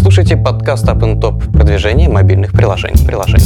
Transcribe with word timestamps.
слушаете 0.00 0.34
подкаст 0.34 0.86
Up 0.86 1.20
Top 1.20 1.52
продвижение 1.52 2.08
мобильных 2.08 2.52
приложений. 2.52 3.06
приложений. 3.06 3.44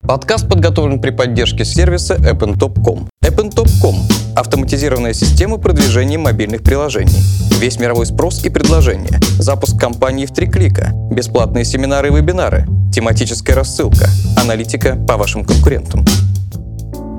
Подкаст 0.00 0.48
подготовлен 0.48 0.98
при 0.98 1.10
поддержке 1.10 1.64
сервиса 1.66 2.14
AppnTop.com. 2.14 3.06
AppnTop.com– 3.22 3.96
автоматизированная 4.36 5.12
система 5.12 5.58
продвижения 5.58 6.16
мобильных 6.16 6.62
приложений. 6.62 7.18
Весь 7.60 7.78
мировой 7.78 8.06
спрос 8.06 8.42
и 8.44 8.48
предложения. 8.48 9.20
Запуск 9.38 9.78
компании 9.78 10.24
в 10.24 10.32
три 10.32 10.46
клика. 10.46 10.90
Бесплатные 11.10 11.66
семинары 11.66 12.08
и 12.08 12.12
вебинары. 12.12 12.66
Тематическая 12.94 13.52
рассылка. 13.54 14.06
Аналитика 14.42 14.96
по 15.06 15.18
вашим 15.18 15.44
конкурентам. 15.44 16.02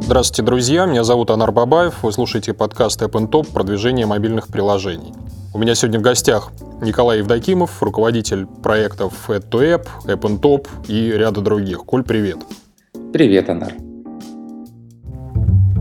Здравствуйте, 0.01 0.41
друзья. 0.41 0.87
Меня 0.87 1.03
зовут 1.03 1.29
Анар 1.29 1.51
Бабаев. 1.51 2.01
Вы 2.01 2.11
слушаете 2.11 2.53
подкаст 2.53 2.99
AppnTop 3.03 3.51
«Продвижение 3.51 4.07
мобильных 4.07 4.47
приложений». 4.47 5.13
У 5.53 5.59
меня 5.59 5.75
сегодня 5.75 5.99
в 5.99 6.03
гостях 6.03 6.51
Николай 6.81 7.19
Евдокимов, 7.19 7.81
руководитель 7.81 8.45
проектов 8.45 9.13
Add2App, 9.29 9.87
AppnTop 10.05 10.67
и 10.87 11.11
ряда 11.11 11.41
других. 11.41 11.85
Коль, 11.85 12.03
привет. 12.03 12.37
Привет, 13.13 13.49
Анар. 13.49 13.73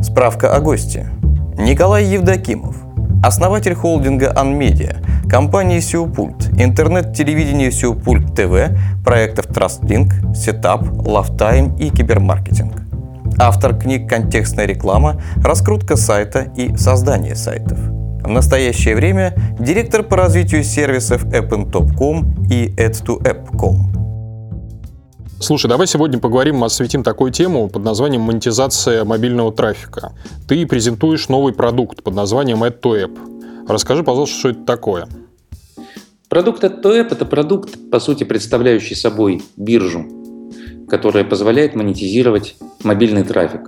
Справка 0.03 0.55
о 0.55 0.61
госте. 0.61 1.11
Николай 1.59 2.05
Евдокимов, 2.05 2.77
основатель 3.25 3.75
холдинга 3.75 4.33
Unmedia, 4.37 5.05
компании 5.29 5.81
Сиупульт, 5.81 6.49
интернет-телевидение 6.59 7.73
Сиупульт 7.73 8.35
ТВ, 8.37 8.71
проектов 9.05 9.47
TrustLink, 9.47 10.33
Setup, 10.33 11.05
Lifetime 11.05 11.77
и 11.79 11.91
кибермаркетинг. 11.91 12.75
Автор 13.39 13.77
книг 13.77 14.09
«Контекстная 14.09 14.67
реклама», 14.67 15.21
«Раскрутка 15.43 15.97
сайта» 15.97 16.53
и 16.57 16.75
«Создание 16.77 17.35
сайтов». 17.35 18.06
В 18.27 18.31
настоящее 18.31 18.97
время 18.97 19.37
директор 19.61 20.03
по 20.03 20.17
развитию 20.17 20.65
сервисов 20.65 21.25
AppnTop.com 21.27 22.49
и 22.51 22.75
Add2App.com. 22.77 23.93
Слушай, 25.39 25.69
давай 25.69 25.87
сегодня 25.87 26.19
поговорим, 26.19 26.65
осветим 26.65 27.05
такую 27.05 27.31
тему 27.31 27.69
под 27.69 27.85
названием 27.85 28.23
монетизация 28.23 29.05
мобильного 29.05 29.53
трафика. 29.53 30.13
Ты 30.49 30.67
презентуешь 30.67 31.29
новый 31.29 31.53
продукт 31.53 32.03
под 32.03 32.15
названием 32.15 32.65
Add2App. 32.65 33.67
Расскажи, 33.69 34.03
пожалуйста, 34.03 34.37
что 34.37 34.49
это 34.49 34.65
такое. 34.65 35.07
Продукт 36.29 36.65
Add2App– 36.65 37.09
это 37.13 37.27
продукт, 37.27 37.79
по 37.93 38.01
сути, 38.01 38.25
представляющий 38.25 38.97
собой 38.97 39.41
биржу, 39.57 40.05
которая 40.89 41.25
позволяет 41.25 41.75
монетизировать 41.75 42.57
мобильный 42.83 43.25
трафик. 43.25 43.63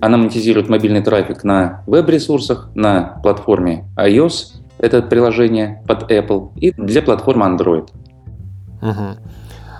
Она 0.00 0.16
монетизирует 0.16 0.68
мобильный 0.68 1.02
трафик 1.02 1.44
на 1.44 1.82
веб-ресурсах, 1.86 2.70
на 2.74 3.20
платформе 3.22 3.84
iOS, 3.96 4.62
это 4.78 5.02
приложение 5.02 5.82
под 5.86 6.10
Apple, 6.10 6.50
и 6.56 6.72
для 6.72 7.02
платформы 7.02 7.46
Android. 7.46 7.88
Угу. 8.82 9.16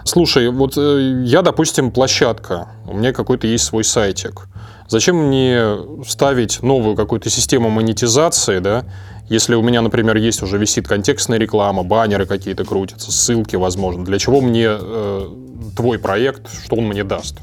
Слушай, 0.05 0.51
вот 0.51 0.77
э, 0.77 1.23
я, 1.25 1.43
допустим, 1.43 1.91
площадка, 1.91 2.69
у 2.87 2.95
меня 2.95 3.13
какой-то 3.13 3.47
есть 3.47 3.65
свой 3.65 3.85
сайтик. 3.85 4.49
Зачем 4.93 5.17
мне 5.17 5.79
ставить 6.07 6.63
новую 6.63 6.97
какую-то 6.97 7.31
систему 7.31 7.71
монетизации, 7.71 8.59
да, 8.59 8.85
если 9.27 9.55
у 9.55 9.63
меня, 9.63 9.81
например, 9.81 10.19
есть 10.19 10.43
уже 10.43 10.59
висит 10.59 10.87
контекстная 10.87 11.39
реклама, 11.39 11.83
баннеры 11.83 12.27
какие-то 12.27 12.67
крутятся, 12.67 13.11
ссылки, 13.11 13.57
возможно. 13.57 14.05
Для 14.05 14.19
чего 14.19 14.43
мне 14.43 14.67
э, 14.69 15.29
твой 15.75 15.99
проект, 15.99 16.51
что 16.67 16.77
он 16.77 16.89
мне 16.89 17.05
даст? 17.05 17.39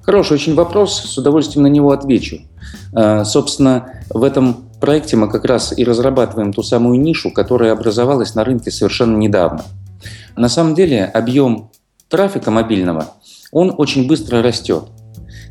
Хороший 0.00 0.36
очень 0.36 0.54
вопрос, 0.54 0.98
с 0.98 1.18
удовольствием 1.18 1.64
на 1.64 1.66
него 1.66 1.90
отвечу. 1.90 2.38
Э, 2.96 3.26
собственно, 3.26 3.92
в 4.08 4.24
этом 4.24 4.70
проекте 4.80 5.16
мы 5.16 5.28
как 5.28 5.44
раз 5.44 5.76
и 5.76 5.84
разрабатываем 5.84 6.54
ту 6.54 6.62
самую 6.62 6.98
нишу, 6.98 7.30
которая 7.30 7.72
образовалась 7.72 8.34
на 8.34 8.42
рынке 8.44 8.70
совершенно 8.70 9.18
недавно. 9.18 9.64
На 10.34 10.48
самом 10.48 10.74
деле 10.74 11.04
объем 11.04 11.70
трафика 12.08 12.50
мобильного, 12.50 13.08
он 13.52 13.74
очень 13.76 14.08
быстро 14.08 14.40
растет. 14.42 14.84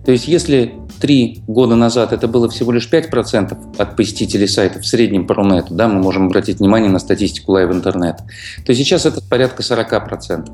То 0.05 0.11
есть 0.11 0.27
если 0.27 0.73
три 0.99 1.41
года 1.47 1.75
назад 1.75 2.13
это 2.13 2.27
было 2.27 2.49
всего 2.49 2.71
лишь 2.71 2.89
5% 2.91 3.77
от 3.77 3.95
посетителей 3.95 4.47
сайта 4.47 4.79
в 4.79 4.85
среднем 4.85 5.27
по 5.27 5.33
Рунету, 5.33 5.73
да, 5.73 5.87
мы 5.87 6.01
можем 6.01 6.27
обратить 6.27 6.59
внимание 6.59 6.89
на 6.89 6.99
статистику 6.99 7.57
Live 7.57 7.73
Интернет, 7.73 8.17
то 8.65 8.73
сейчас 8.73 9.05
это 9.05 9.21
порядка 9.21 9.63
40%. 9.63 10.49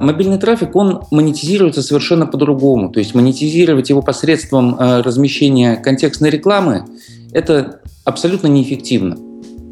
Мобильный 0.00 0.38
трафик, 0.38 0.74
он 0.74 1.02
монетизируется 1.10 1.82
совершенно 1.82 2.26
по-другому. 2.26 2.90
То 2.90 2.98
есть 2.98 3.14
монетизировать 3.14 3.90
его 3.90 4.02
посредством 4.02 4.74
э, 4.74 5.00
размещения 5.02 5.76
контекстной 5.76 6.30
рекламы– 6.30 6.86
это 7.32 7.80
абсолютно 8.04 8.48
неэффективно 8.48 9.16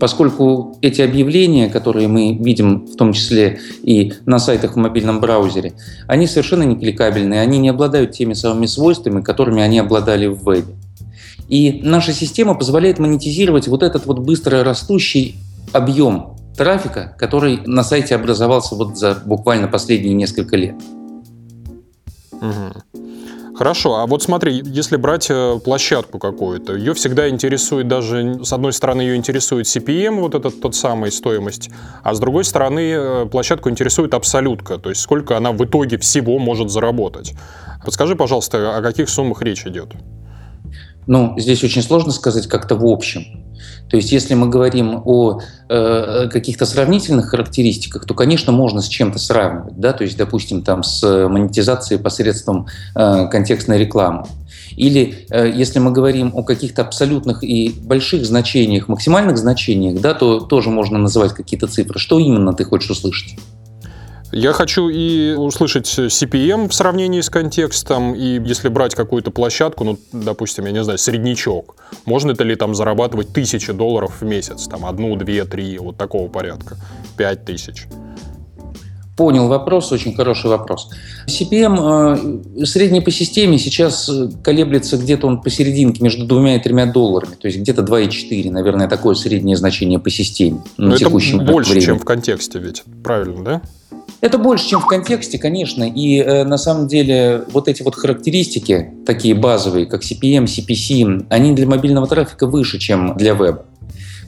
поскольку 0.00 0.78
эти 0.80 1.02
объявления, 1.02 1.68
которые 1.68 2.08
мы 2.08 2.32
видим 2.32 2.86
в 2.86 2.96
том 2.96 3.12
числе 3.12 3.60
и 3.82 4.14
на 4.24 4.38
сайтах 4.38 4.72
в 4.72 4.76
мобильном 4.76 5.20
браузере, 5.20 5.74
они 6.08 6.26
совершенно 6.26 6.62
не 6.62 6.74
кликабельные, 6.74 7.42
они 7.42 7.58
не 7.58 7.68
обладают 7.68 8.12
теми 8.12 8.32
самыми 8.32 8.66
свойствами, 8.66 9.20
которыми 9.20 9.62
они 9.62 9.78
обладали 9.78 10.26
в 10.26 10.42
вебе. 10.42 10.74
И 11.48 11.80
наша 11.82 12.12
система 12.12 12.54
позволяет 12.54 12.98
монетизировать 12.98 13.68
вот 13.68 13.82
этот 13.82 14.06
вот 14.06 14.20
быстро 14.20 14.64
растущий 14.64 15.36
объем 15.72 16.36
трафика, 16.56 17.14
который 17.18 17.60
на 17.66 17.84
сайте 17.84 18.14
образовался 18.14 18.74
вот 18.74 18.96
за 18.98 19.20
буквально 19.24 19.68
последние 19.68 20.14
несколько 20.14 20.56
лет. 20.56 20.76
Угу. 22.32 22.89
Хорошо, 23.60 23.96
а 23.96 24.06
вот 24.06 24.22
смотри, 24.22 24.62
если 24.64 24.96
брать 24.96 25.26
э, 25.28 25.60
площадку 25.62 26.18
какую-то, 26.18 26.74
ее 26.74 26.94
всегда 26.94 27.28
интересует 27.28 27.88
даже, 27.88 28.42
с 28.42 28.54
одной 28.54 28.72
стороны, 28.72 29.02
ее 29.02 29.16
интересует 29.16 29.66
CPM, 29.66 30.20
вот 30.20 30.34
этот 30.34 30.62
тот 30.62 30.74
самый 30.74 31.12
стоимость, 31.12 31.68
а 32.02 32.14
с 32.14 32.20
другой 32.20 32.44
стороны, 32.44 32.90
э, 32.90 33.26
площадку 33.26 33.68
интересует 33.68 34.14
абсолютка, 34.14 34.78
то 34.78 34.88
есть 34.88 35.02
сколько 35.02 35.36
она 35.36 35.52
в 35.52 35.62
итоге 35.62 35.98
всего 35.98 36.38
может 36.38 36.70
заработать. 36.70 37.34
Подскажи, 37.84 38.16
пожалуйста, 38.16 38.78
о 38.78 38.80
каких 38.80 39.10
суммах 39.10 39.42
речь 39.42 39.66
идет? 39.66 39.90
Ну, 41.06 41.34
здесь 41.38 41.62
очень 41.62 41.82
сложно 41.82 42.12
сказать 42.12 42.46
как-то 42.46 42.76
в 42.76 42.86
общем. 42.86 43.49
То 43.90 43.96
есть, 43.96 44.12
если 44.12 44.34
мы 44.34 44.48
говорим 44.48 45.02
о 45.04 45.40
э, 45.68 46.28
каких-то 46.32 46.64
сравнительных 46.64 47.30
характеристиках, 47.30 48.06
то, 48.06 48.14
конечно, 48.14 48.52
можно 48.52 48.80
с 48.80 48.88
чем-то 48.88 49.18
сравнивать. 49.18 49.78
Да? 49.78 49.92
То 49.92 50.04
есть, 50.04 50.16
допустим, 50.16 50.62
там, 50.62 50.84
с 50.84 51.02
монетизацией 51.28 52.00
посредством 52.00 52.68
э, 52.94 53.26
контекстной 53.28 53.78
рекламы. 53.78 54.26
Или 54.76 55.26
э, 55.30 55.50
если 55.52 55.80
мы 55.80 55.90
говорим 55.90 56.32
о 56.34 56.44
каких-то 56.44 56.82
абсолютных 56.82 57.42
и 57.42 57.74
больших 57.82 58.24
значениях, 58.24 58.86
максимальных 58.86 59.36
значениях, 59.36 60.00
да, 60.00 60.14
то 60.14 60.38
тоже 60.40 60.70
можно 60.70 60.98
называть 60.98 61.32
какие-то 61.32 61.66
цифры. 61.66 61.98
Что 61.98 62.20
именно 62.20 62.52
ты 62.52 62.64
хочешь 62.64 62.90
услышать? 62.90 63.36
Я 64.32 64.52
хочу 64.52 64.88
и 64.88 65.34
услышать 65.34 65.86
CPM 65.86 66.68
в 66.68 66.74
сравнении 66.74 67.20
с 67.20 67.28
контекстом, 67.28 68.14
и 68.14 68.40
если 68.46 68.68
брать 68.68 68.94
какую-то 68.94 69.32
площадку, 69.32 69.82
ну, 69.82 69.98
допустим, 70.12 70.66
я 70.66 70.72
не 70.72 70.84
знаю, 70.84 70.98
среднячок, 70.98 71.74
можно 72.04 72.30
это 72.30 72.44
ли 72.44 72.54
там 72.54 72.76
зарабатывать 72.76 73.32
тысячи 73.32 73.72
долларов 73.72 74.20
в 74.20 74.24
месяц, 74.24 74.68
там, 74.68 74.86
одну, 74.86 75.16
две, 75.16 75.44
три, 75.44 75.78
вот 75.78 75.96
такого 75.96 76.28
порядка, 76.28 76.76
пять 77.16 77.44
тысяч? 77.44 77.86
Понял 79.16 79.48
вопрос, 79.48 79.90
очень 79.90 80.14
хороший 80.14 80.48
вопрос. 80.48 80.90
CPM 81.26 82.62
э, 82.62 82.64
средний 82.64 83.00
по 83.00 83.10
системе 83.10 83.58
сейчас 83.58 84.08
колеблется 84.44 84.96
где-то 84.96 85.26
он 85.26 85.42
посерединке 85.42 86.02
между 86.02 86.24
двумя 86.24 86.54
и 86.56 86.62
тремя 86.62 86.86
долларами, 86.86 87.34
то 87.34 87.48
есть 87.48 87.58
где-то 87.58 87.82
2,4, 87.82 88.50
наверное, 88.50 88.88
такое 88.88 89.14
среднее 89.16 89.56
значение 89.56 89.98
по 89.98 90.08
системе. 90.08 90.62
Но 90.78 90.94
это 90.94 91.10
больше, 91.10 91.36
времени. 91.36 91.84
чем 91.84 91.98
в 91.98 92.04
контексте 92.04 92.60
ведь, 92.60 92.84
правильно, 93.02 93.44
да? 93.44 93.62
Это 94.20 94.36
больше, 94.36 94.68
чем 94.68 94.80
в 94.80 94.86
контексте, 94.86 95.38
конечно, 95.38 95.84
и 95.84 96.18
э, 96.18 96.44
на 96.44 96.58
самом 96.58 96.88
деле 96.88 97.44
вот 97.52 97.68
эти 97.68 97.82
вот 97.82 97.94
характеристики, 97.94 98.92
такие 99.06 99.34
базовые, 99.34 99.86
как 99.86 100.02
CPM, 100.02 100.44
CPC, 100.44 101.26
они 101.30 101.54
для 101.54 101.66
мобильного 101.66 102.06
трафика 102.06 102.46
выше, 102.46 102.78
чем 102.78 103.16
для 103.16 103.32
веба. 103.32 103.64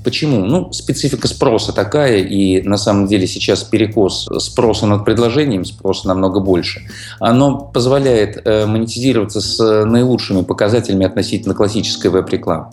Почему? 0.04 0.44
Ну, 0.44 0.72
специфика 0.72 1.28
спроса 1.28 1.72
такая, 1.72 2.18
и 2.18 2.60
на 2.62 2.76
самом 2.76 3.06
деле 3.06 3.26
сейчас 3.26 3.62
перекос 3.62 4.28
спроса 4.38 4.86
над 4.86 5.04
предложением, 5.04 5.64
спроса 5.64 6.08
намного 6.08 6.40
больше. 6.40 6.82
Оно 7.20 7.58
позволяет 7.58 8.40
э, 8.44 8.66
монетизироваться 8.66 9.40
с 9.40 9.84
наилучшими 9.84 10.42
показателями 10.42 11.06
относительно 11.06 11.54
классической 11.54 12.10
веб-рекламы. 12.10 12.72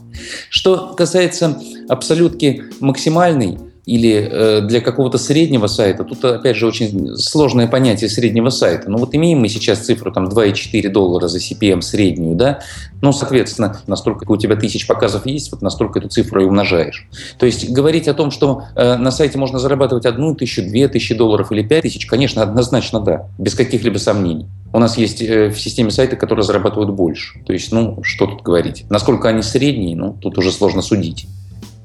Что 0.49 0.95
касается 0.97 1.59
абсолютки 1.87 2.63
максимальной, 2.79 3.59
или 3.89 4.29
э, 4.31 4.61
для 4.61 4.81
какого-то 4.81 5.17
среднего 5.17 5.65
сайта, 5.65 6.03
тут 6.03 6.23
опять 6.23 6.55
же 6.55 6.67
очень 6.67 7.17
сложное 7.17 7.67
понятие 7.67 8.09
среднего 8.09 8.49
сайта. 8.49 8.89
Но 8.89 8.97
ну, 8.97 9.05
вот 9.05 9.15
имеем 9.15 9.39
мы 9.39 9.49
сейчас 9.49 9.79
цифру 9.79 10.11
там 10.11 10.27
2,4 10.27 10.89
доллара 10.89 11.27
за 11.27 11.39
CPM 11.39 11.81
среднюю, 11.81 12.35
да, 12.35 12.59
ну, 13.01 13.11
соответственно, 13.11 13.81
настолько 13.87 14.29
у 14.29 14.37
тебя 14.37 14.55
тысяч 14.55 14.85
показов 14.85 15.25
есть, 15.25 15.51
вот 15.51 15.63
настолько 15.63 15.99
эту 15.99 16.09
цифру 16.09 16.41
и 16.41 16.45
умножаешь. 16.45 17.07
То 17.39 17.47
есть 17.47 17.71
говорить 17.71 18.07
о 18.07 18.13
том, 18.13 18.29
что 18.29 18.63
э, 18.75 18.95
на 18.97 19.09
сайте 19.09 19.39
можно 19.39 19.57
зарабатывать 19.57 20.05
одну 20.05 20.35
тысячу, 20.35 20.61
две 20.61 20.87
тысячи 20.87 21.15
долларов 21.15 21.51
или 21.51 21.63
пять 21.63 21.81
тысяч, 21.81 22.05
конечно, 22.05 22.43
однозначно 22.43 22.99
да, 22.99 23.27
без 23.39 23.55
каких-либо 23.55 23.97
сомнений. 23.97 24.47
У 24.71 24.77
нас 24.77 24.97
есть 24.97 25.21
э, 25.21 25.49
в 25.49 25.59
системе 25.59 25.89
сайты, 25.89 26.15
которые 26.15 26.43
зарабатывают 26.43 26.91
больше. 26.91 27.39
То 27.45 27.53
есть, 27.53 27.71
ну, 27.71 27.99
что 28.03 28.27
тут 28.27 28.43
говорить. 28.43 28.85
Насколько 28.89 29.29
они 29.29 29.41
средние, 29.41 29.95
ну, 29.95 30.13
тут 30.13 30.37
уже 30.37 30.51
сложно 30.51 30.83
судить. 30.83 31.25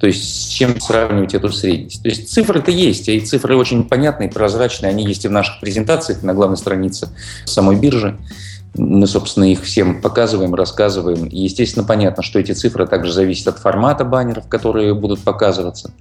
То 0.00 0.06
есть 0.06 0.24
с 0.24 0.48
чем 0.48 0.80
сравнивать 0.80 1.34
эту 1.34 1.50
средность? 1.50 2.02
То 2.02 2.08
есть 2.08 2.28
цифры-то 2.28 2.70
есть, 2.70 3.08
и 3.08 3.20
цифры 3.20 3.56
очень 3.56 3.84
понятные, 3.84 4.28
прозрачные, 4.28 4.90
они 4.90 5.04
есть 5.04 5.24
и 5.24 5.28
в 5.28 5.32
наших 5.32 5.60
презентациях 5.60 6.22
на 6.22 6.34
главной 6.34 6.56
странице 6.56 7.10
самой 7.44 7.76
биржи. 7.76 8.18
Мы, 8.76 9.06
собственно, 9.06 9.44
их 9.44 9.62
всем 9.62 10.02
показываем, 10.02 10.54
рассказываем. 10.54 11.26
И, 11.26 11.38
естественно, 11.38 11.86
понятно, 11.86 12.22
что 12.22 12.40
эти 12.40 12.52
цифры 12.52 12.86
также 12.86 13.12
зависят 13.12 13.48
от 13.48 13.58
формата 13.58 14.04
баннеров, 14.04 14.48
которые 14.48 14.94
будут 14.94 15.20
показываться. 15.20 15.92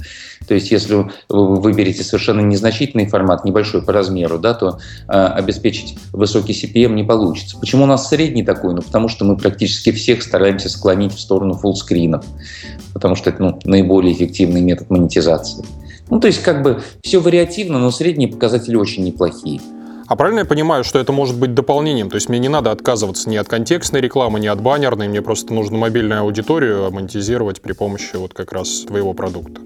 То 0.48 0.56
есть, 0.56 0.72
если 0.72 0.96
вы 1.30 1.62
выберете 1.62 2.04
совершенно 2.04 2.42
незначительный 2.42 3.06
формат, 3.06 3.46
небольшой 3.46 3.84
по 3.84 3.94
размеру, 3.94 4.40
да, 4.40 4.56
то 4.56 4.80
э, 5.08 5.12
обеспечить 5.12 5.98
высокий 6.12 6.54
CPM 6.54 6.94
не 6.94 7.04
получится. 7.04 7.58
Почему 7.60 7.84
у 7.84 7.88
нас 7.88 8.10
средний 8.10 8.44
такой? 8.44 8.74
Ну, 8.74 8.82
потому 8.82 9.08
что 9.08 9.24
мы 9.24 9.38
практически 9.38 9.92
всех 9.92 10.24
стараемся 10.24 10.70
склонить 10.70 11.14
в 11.14 11.20
сторону 11.20 11.54
фуллскринов, 11.54 12.26
потому 12.94 13.16
что 13.16 13.30
это 13.30 13.42
ну, 13.44 13.60
наиболее 13.66 14.14
эффективный 14.14 14.62
метод 14.62 14.90
монетизации. 14.90 15.64
Ну, 16.10 16.20
то 16.20 16.28
есть, 16.28 16.42
как 16.42 16.64
бы 16.64 16.82
все 17.02 17.20
вариативно, 17.20 17.80
но 17.80 17.92
средние 17.92 18.30
показатели 18.30 18.76
очень 18.76 19.04
неплохие. 19.04 19.62
А 20.08 20.16
правильно 20.16 20.40
я 20.40 20.46
понимаю, 20.46 20.84
что 20.84 21.00
это 21.00 21.12
может 21.12 21.38
быть 21.38 21.54
дополнением? 21.54 22.10
То 22.10 22.16
есть 22.16 22.30
мне 22.30 22.40
не 22.40 22.50
надо 22.50 22.72
отказываться 22.72 23.30
ни 23.30 23.38
от 23.38 23.48
контекстной 23.48 24.02
рекламы, 24.02 24.40
ни 24.40 24.48
от 24.48 24.62
баннерной, 24.62 25.08
мне 25.08 25.22
просто 25.22 25.54
нужно 25.54 25.78
мобильную 25.78 26.22
аудиторию 26.22 26.92
монетизировать 26.92 27.62
при 27.62 27.74
помощи 27.74 28.16
вот 28.16 28.34
как 28.34 28.52
раз 28.52 28.82
твоего 28.88 29.14
продукта. 29.14 29.62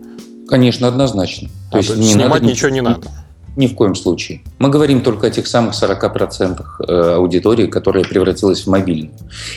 Конечно, 0.48 0.88
однозначно. 0.88 1.50
То 1.72 1.78
а, 1.78 1.78
есть 1.78 1.90
то 1.90 2.00
не 2.00 2.08
снимать 2.08 2.42
надо, 2.42 2.46
ничего 2.46 2.70
не 2.70 2.82
надо. 2.82 3.10
Ни 3.58 3.66
в 3.66 3.74
коем 3.74 3.96
случае. 3.96 4.42
Мы 4.60 4.70
говорим 4.70 5.02
только 5.02 5.28
о 5.28 5.30
тех 5.32 5.48
самых 5.48 5.74
40% 5.74 6.62
э, 6.88 7.16
аудитории, 7.16 7.66
которая 7.66 8.04
превратилась 8.04 8.62
в 8.62 8.68
мобильную. 8.68 9.14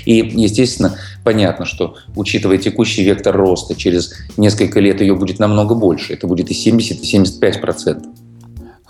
И, 0.06 0.14
естественно, 0.14 0.96
понятно, 1.22 1.66
что, 1.66 1.96
учитывая 2.16 2.56
текущий 2.56 3.04
вектор 3.04 3.36
роста, 3.36 3.74
через 3.74 4.14
несколько 4.38 4.80
лет 4.80 5.02
ее 5.02 5.14
будет 5.14 5.38
намного 5.38 5.74
больше. 5.74 6.14
Это 6.14 6.26
будет 6.26 6.50
и 6.50 6.54
70, 6.54 7.04
и 7.04 7.18
75%. 7.18 8.02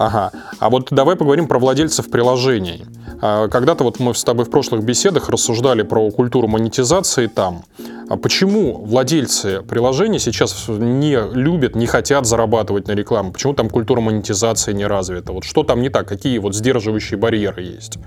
Ага. 0.01 0.33
А 0.59 0.71
вот 0.71 0.89
давай 0.91 1.15
поговорим 1.15 1.47
про 1.47 1.59
владельцев 1.59 2.09
приложений. 2.09 2.85
А, 3.21 3.49
когда-то 3.49 3.85
вот 3.85 4.01
мы 4.01 4.15
с 4.15 4.25
тобой 4.25 4.47
в 4.47 4.51
прошлых 4.51 4.83
беседах 4.83 5.29
рассуждали 5.29 5.83
про 5.83 6.11
культуру 6.11 6.49
монетизации 6.49 7.27
там. 7.27 7.65
А 8.09 8.17
почему 8.17 8.83
владельцы 8.83 9.61
приложений 9.61 10.21
сейчас 10.21 10.69
не 10.69 11.19
любят, 11.35 11.77
не 11.77 11.87
хотят 11.87 12.25
зарабатывать 12.25 12.89
на 12.89 12.93
рекламу? 12.93 13.33
Почему 13.33 13.53
там 13.53 13.69
культура 13.69 14.01
монетизации 14.01 14.73
не 14.73 14.87
развита? 14.87 15.33
Вот 15.35 15.45
что 15.45 15.65
там 15.65 15.83
не 15.83 15.91
так? 15.91 16.09
Какие 16.09 16.39
вот 16.39 16.57
сдерживающие 16.57 17.19
барьеры 17.19 17.63
есть? 17.63 17.99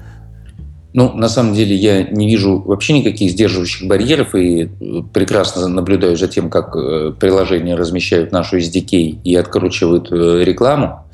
Ну, 0.96 1.14
на 1.14 1.30
самом 1.30 1.54
деле, 1.54 1.76
я 1.76 2.02
не 2.02 2.28
вижу 2.28 2.60
вообще 2.60 2.94
никаких 2.94 3.30
сдерживающих 3.30 3.88
барьеров 3.88 4.34
и 4.34 4.68
прекрасно 5.14 5.68
наблюдаю 5.68 6.18
за 6.18 6.28
тем, 6.28 6.50
как 6.50 6.76
э, 6.76 7.14
приложения 7.20 7.76
размещают 7.76 8.32
нашу 8.32 8.58
SDK 8.58 9.20
и 9.24 9.36
откручивают 9.36 10.12
э, 10.12 10.44
рекламу. 10.44 11.06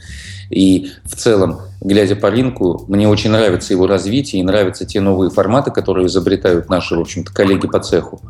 И 0.50 0.92
в 1.06 1.16
целом, 1.16 1.62
глядя 1.82 2.16
по 2.16 2.30
рынку, 2.30 2.86
мне 2.88 3.08
очень 3.08 3.32
нравится 3.32 3.74
его 3.74 3.88
развитие 3.88 4.42
и 4.42 4.44
нравятся 4.44 4.86
те 4.86 5.00
новые 5.00 5.30
форматы, 5.30 5.72
которые 5.72 6.08
изобретают 6.08 6.70
наши, 6.70 6.96
в 6.96 7.00
общем-то, 7.00 7.34
коллеги 7.34 7.68
по 7.68 7.80
цеху. 7.80 8.22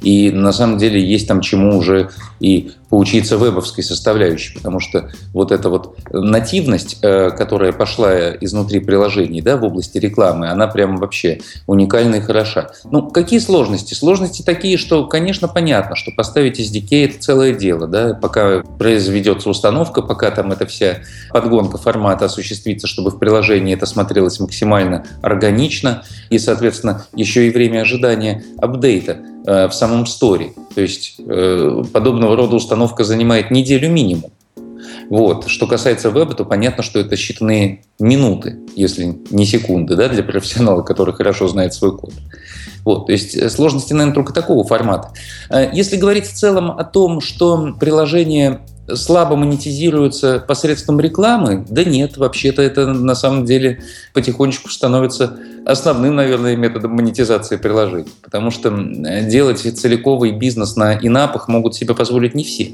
И 0.00 0.30
на 0.30 0.52
самом 0.52 0.78
деле 0.78 1.02
есть 1.02 1.28
там 1.28 1.40
чему 1.40 1.76
уже 1.78 2.10
и 2.40 2.72
поучиться 2.94 3.36
вебовской 3.36 3.82
составляющей, 3.82 4.54
потому 4.54 4.78
что 4.78 5.10
вот 5.32 5.50
эта 5.50 5.68
вот 5.68 5.96
нативность, 6.12 6.98
э, 7.02 7.30
которая 7.30 7.72
пошла 7.72 8.30
изнутри 8.34 8.78
приложений 8.78 9.42
да, 9.42 9.56
в 9.56 9.64
области 9.64 9.98
рекламы, 9.98 10.48
она 10.48 10.68
прям 10.68 10.98
вообще 10.98 11.40
уникальна 11.66 12.16
и 12.16 12.20
хороша. 12.20 12.70
Ну, 12.84 13.10
какие 13.10 13.40
сложности? 13.40 13.94
Сложности 13.94 14.42
такие, 14.42 14.78
что, 14.78 15.06
конечно, 15.08 15.48
понятно, 15.48 15.96
что 15.96 16.12
поставить 16.12 16.60
SDK— 16.60 17.04
это 17.06 17.18
целое 17.18 17.52
дело. 17.52 17.88
Да? 17.88 18.14
Пока 18.14 18.62
произведется 18.62 19.50
установка, 19.50 20.00
пока 20.00 20.30
там 20.30 20.52
эта 20.52 20.64
вся 20.66 20.98
подгонка 21.30 21.78
формата 21.78 22.26
осуществится, 22.26 22.86
чтобы 22.94 23.10
в 23.10 23.18
приложении 23.18 23.74
это 23.74 23.86
смотрелось 23.86 24.38
максимально 24.38 25.04
органично, 25.20 26.04
и, 26.30 26.38
соответственно, 26.38 27.06
еще 27.12 27.48
и 27.48 27.50
время 27.50 27.80
ожидания 27.80 28.44
апдейта 28.58 29.18
э, 29.46 29.66
в 29.68 29.74
самом 29.74 30.06
сторе. 30.06 30.52
То 30.74 30.80
есть 30.80 31.16
э, 31.18 31.82
подобного 31.92 32.36
рода 32.36 32.54
установка 32.54 33.02
занимает 33.02 33.50
неделю 33.50 33.90
минимум. 33.90 34.30
Вот. 35.10 35.48
Что 35.48 35.66
касается 35.66 36.10
веба, 36.10 36.34
то 36.34 36.44
понятно, 36.44 36.84
что 36.84 37.00
это 37.00 37.16
считанные 37.16 37.80
минуты, 37.98 38.60
если 38.76 39.18
не 39.30 39.44
секунды, 39.44 39.96
да, 39.96 40.08
для 40.08 40.22
профессионала, 40.22 40.82
который 40.82 41.14
хорошо 41.14 41.48
знает 41.48 41.74
свой 41.74 41.98
код. 41.98 42.12
Вот, 42.84 43.06
то 43.06 43.12
есть 43.12 43.34
э, 43.34 43.50
сложности, 43.50 43.92
наверное, 43.92 44.14
только 44.14 44.32
такого 44.32 44.62
формата. 44.62 45.10
Если 45.72 45.96
говорить 45.96 46.26
в 46.26 46.34
целом 46.34 46.70
о 46.70 46.84
том, 46.84 47.20
что 47.20 47.74
приложение 47.80 48.60
слабо 48.92 49.36
монетизируется 49.36 50.44
посредством 50.46 51.00
рекламы? 51.00 51.64
Да 51.68 51.84
нет, 51.84 52.16
вообще-то 52.16 52.62
это 52.62 52.86
на 52.86 53.14
самом 53.14 53.44
деле 53.44 53.82
потихонечку 54.12 54.68
становится 54.68 55.38
основным, 55.64 56.16
наверное, 56.16 56.56
методом 56.56 56.92
монетизации 56.92 57.56
приложений. 57.56 58.12
Потому 58.22 58.50
что 58.50 58.70
делать 59.22 59.60
целиковый 59.60 60.32
бизнес 60.32 60.76
на 60.76 60.94
инапах 60.94 61.48
могут 61.48 61.74
себе 61.74 61.94
позволить 61.94 62.34
не 62.34 62.44
все. 62.44 62.72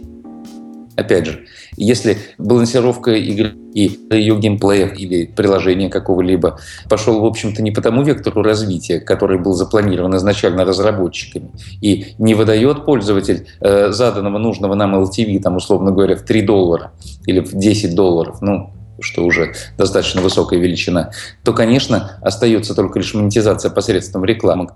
Опять 1.00 1.26
же, 1.26 1.46
если 1.78 2.18
балансировка 2.36 3.12
игры 3.12 3.54
и 3.72 3.98
ее 4.10 4.36
геймплея 4.38 4.88
или 4.88 5.24
приложения 5.24 5.88
какого-либо 5.88 6.60
пошел, 6.90 7.20
в 7.20 7.24
общем-то, 7.24 7.62
не 7.62 7.70
по 7.70 7.80
тому 7.80 8.02
вектору 8.02 8.42
развития, 8.42 9.00
который 9.00 9.38
был 9.38 9.54
запланирован 9.54 10.14
изначально 10.16 10.66
разработчиками, 10.66 11.52
и 11.80 12.14
не 12.18 12.34
выдает 12.34 12.84
пользователь 12.84 13.46
э, 13.60 13.92
заданного 13.92 14.36
нужного 14.36 14.74
нам 14.74 14.94
LTV, 14.94 15.40
там, 15.40 15.56
условно 15.56 15.90
говоря, 15.90 16.16
в 16.16 16.22
3 16.22 16.42
доллара 16.42 16.92
или 17.24 17.40
в 17.40 17.54
10 17.54 17.94
долларов, 17.94 18.42
ну, 18.42 18.70
что 19.00 19.24
уже 19.24 19.54
достаточно 19.76 20.20
высокая 20.20 20.58
величина, 20.58 21.10
то, 21.44 21.52
конечно, 21.52 22.18
остается 22.22 22.74
только 22.74 22.98
лишь 22.98 23.14
монетизация 23.14 23.70
посредством 23.70 24.24
рекламы. 24.24 24.68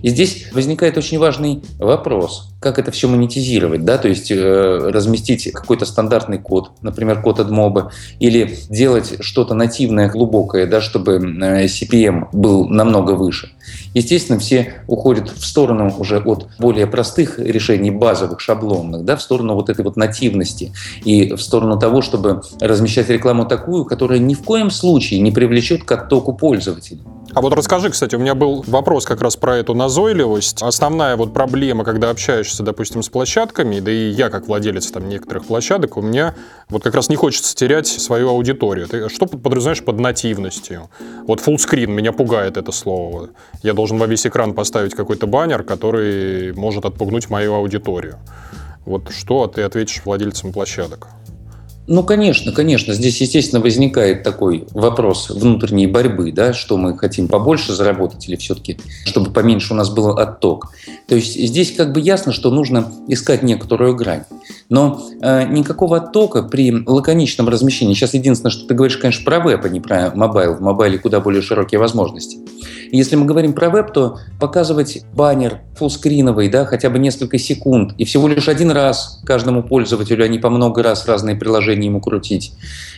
И 0.00 0.08
здесь 0.08 0.46
возникает 0.52 0.96
очень 0.96 1.18
важный 1.18 1.62
вопрос, 1.78 2.50
как 2.60 2.78
это 2.78 2.90
все 2.90 3.08
монетизировать, 3.08 3.84
да, 3.84 3.98
то 3.98 4.08
есть 4.08 4.30
э, 4.30 4.36
разместить 4.92 5.52
какой-то 5.52 5.84
стандартный 5.84 6.38
код, 6.38 6.72
например, 6.82 7.20
код 7.22 7.40
AdMob, 7.40 7.90
или 8.18 8.56
делать 8.68 9.16
что-то 9.20 9.54
нативное, 9.54 10.08
глубокое, 10.08 10.66
да, 10.66 10.80
чтобы 10.80 11.14
э, 11.14 11.64
CPM 11.66 12.28
был 12.32 12.68
намного 12.68 13.12
выше. 13.12 13.50
Естественно, 13.94 14.38
все 14.38 14.82
уходят 14.86 15.30
в 15.30 15.44
сторону 15.44 15.94
уже 15.98 16.18
от 16.18 16.48
более 16.58 16.86
простых 16.86 17.38
решений, 17.38 17.90
базовых, 17.90 18.40
шаблонных, 18.40 19.04
да, 19.04 19.16
в 19.16 19.22
сторону 19.22 19.54
вот 19.54 19.68
этой 19.68 19.84
вот 19.84 19.96
нативности 19.96 20.72
и 21.04 21.34
в 21.34 21.40
сторону 21.40 21.78
того, 21.78 22.02
чтобы 22.02 22.42
размещать 22.60 23.08
рекламу 23.08 23.46
такую, 23.46 23.84
которая 23.84 24.18
ни 24.18 24.34
в 24.34 24.42
коем 24.42 24.70
случае 24.70 25.20
не 25.20 25.30
привлечет 25.30 25.84
к 25.84 25.92
оттоку 25.92 26.32
пользователей. 26.32 27.02
А 27.32 27.40
вот 27.40 27.52
расскажи, 27.52 27.90
кстати, 27.90 28.16
у 28.16 28.18
меня 28.18 28.34
был 28.34 28.64
вопрос 28.66 29.04
как 29.04 29.20
раз 29.20 29.36
про 29.36 29.56
эту 29.56 29.74
назойливость. 29.74 30.62
Основная 30.62 31.16
вот 31.16 31.32
проблема, 31.32 31.84
когда 31.84 32.10
общаешься, 32.10 32.64
допустим, 32.64 33.04
с 33.04 33.08
площадками, 33.08 33.78
да 33.78 33.92
и 33.92 34.10
я 34.10 34.30
как 34.30 34.48
владелец 34.48 34.90
там 34.90 35.08
некоторых 35.08 35.44
площадок, 35.44 35.96
у 35.96 36.02
меня 36.02 36.34
вот 36.68 36.82
как 36.82 36.94
раз 36.94 37.08
не 37.08 37.14
хочется 37.14 37.54
терять 37.54 37.86
свою 37.86 38.30
аудиторию. 38.30 38.88
Ты 38.88 39.08
что 39.08 39.26
подразумеваешь 39.26 39.84
под 39.84 40.00
нативностью? 40.00 40.90
Вот 41.28 41.40
fullscreen, 41.40 41.86
меня 41.86 42.12
пугает 42.12 42.56
это 42.56 42.72
слово. 42.72 43.30
Я 43.62 43.74
должен 43.74 43.98
во 43.98 44.06
весь 44.06 44.26
экран 44.26 44.52
поставить 44.52 44.94
какой-то 44.94 45.28
баннер, 45.28 45.62
который 45.62 46.52
может 46.54 46.84
отпугнуть 46.84 47.30
мою 47.30 47.54
аудиторию. 47.54 48.18
Вот 48.84 49.12
что 49.12 49.46
ты 49.46 49.62
ответишь 49.62 50.02
владельцам 50.04 50.52
площадок? 50.52 51.06
Ну, 51.90 52.04
конечно, 52.04 52.52
конечно. 52.52 52.94
Здесь, 52.94 53.20
естественно, 53.20 53.60
возникает 53.60 54.22
такой 54.22 54.64
вопрос 54.70 55.28
внутренней 55.28 55.88
борьбы, 55.88 56.30
да, 56.30 56.52
что 56.52 56.76
мы 56.76 56.96
хотим 56.96 57.26
побольше 57.26 57.72
заработать 57.72 58.28
или 58.28 58.36
все-таки, 58.36 58.78
чтобы 59.04 59.32
поменьше 59.32 59.74
у 59.74 59.76
нас 59.76 59.90
был 59.90 60.10
отток. 60.10 60.68
То 61.08 61.16
есть 61.16 61.34
здесь 61.34 61.72
как 61.74 61.92
бы 61.92 61.98
ясно, 61.98 62.32
что 62.32 62.52
нужно 62.52 62.92
искать 63.08 63.42
некоторую 63.42 63.96
грань. 63.96 64.22
Но 64.68 65.02
э, 65.20 65.48
никакого 65.48 65.96
оттока 65.96 66.44
при 66.44 66.72
лаконичном 66.86 67.48
размещении. 67.48 67.94
Сейчас 67.94 68.14
единственное, 68.14 68.52
что 68.52 68.68
ты 68.68 68.74
говоришь, 68.74 68.96
конечно, 68.96 69.24
про 69.24 69.40
веб, 69.40 69.64
а 69.64 69.68
не 69.68 69.80
про 69.80 70.12
мобайл. 70.14 70.54
В 70.54 70.60
мобайле 70.60 70.96
куда 70.96 71.18
более 71.18 71.42
широкие 71.42 71.80
возможности. 71.80 72.38
если 72.92 73.16
мы 73.16 73.26
говорим 73.26 73.52
про 73.52 73.68
веб, 73.68 73.92
то 73.92 74.18
показывать 74.38 75.02
баннер 75.12 75.58
фуллскриновый, 75.76 76.48
да, 76.48 76.66
хотя 76.66 76.88
бы 76.88 77.00
несколько 77.00 77.36
секунд, 77.38 77.94
и 77.98 78.04
всего 78.04 78.28
лишь 78.28 78.48
один 78.48 78.70
раз 78.70 79.20
каждому 79.24 79.64
пользователю, 79.64 80.24
а 80.24 80.28
не 80.28 80.38
по 80.38 80.50
много 80.50 80.84
раз 80.84 81.06
разные 81.06 81.34
приложения 81.34 81.79
ему 81.86 82.00
крутить. 82.00 82.52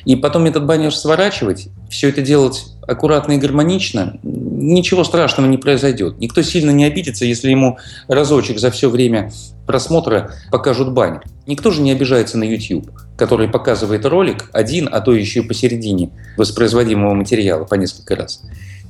И 0.04 0.16
потом 0.16 0.44
этот 0.44 0.66
баннер 0.66 0.94
сворачивать, 0.94 1.68
все 1.88 2.08
это 2.08 2.22
делать 2.22 2.66
аккуратно 2.86 3.32
и 3.32 3.38
гармонично, 3.38 4.18
ничего 4.22 5.04
страшного 5.04 5.46
не 5.46 5.58
произойдет. 5.58 6.18
Никто 6.18 6.42
сильно 6.42 6.70
не 6.70 6.84
обидится, 6.84 7.24
если 7.24 7.50
ему 7.50 7.78
разочек 8.08 8.58
за 8.58 8.70
все 8.70 8.90
время 8.90 9.30
просмотра 9.66 10.34
покажут 10.50 10.92
баннер. 10.92 11.22
Никто 11.46 11.70
же 11.70 11.82
не 11.82 11.92
обижается 11.92 12.38
на 12.38 12.44
YouTube, 12.44 12.90
который 13.16 13.48
показывает 13.48 14.04
ролик 14.04 14.50
один, 14.52 14.88
а 14.90 15.00
то 15.00 15.12
еще 15.12 15.40
и 15.40 15.46
посередине 15.46 16.10
воспроизводимого 16.36 17.14
материала 17.14 17.64
по 17.64 17.74
несколько 17.74 18.16
раз. 18.16 18.42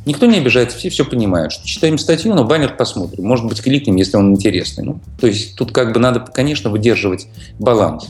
Никто 0.05 0.27
не 0.27 0.39
обижается, 0.39 0.77
все 0.77 0.91
все 0.91 1.05
понимают, 1.05 1.53
что 1.53 1.67
читаем 1.67 1.97
статью, 1.97 2.35
но 2.35 2.45
баннер 2.45 2.75
посмотрим. 2.77 3.25
Может 3.25 3.47
быть, 3.47 3.63
кликнем, 3.63 3.97
если 3.97 4.17
он 4.17 4.33
интересный. 4.33 4.85
Ну, 4.85 5.01
то 5.21 5.29
есть 5.29 5.55
тут 5.55 5.71
как 5.71 5.93
бы 5.93 6.01
надо, 6.01 6.21
конечно, 6.21 6.71
выдерживать 6.71 7.29
баланс. 7.61 8.09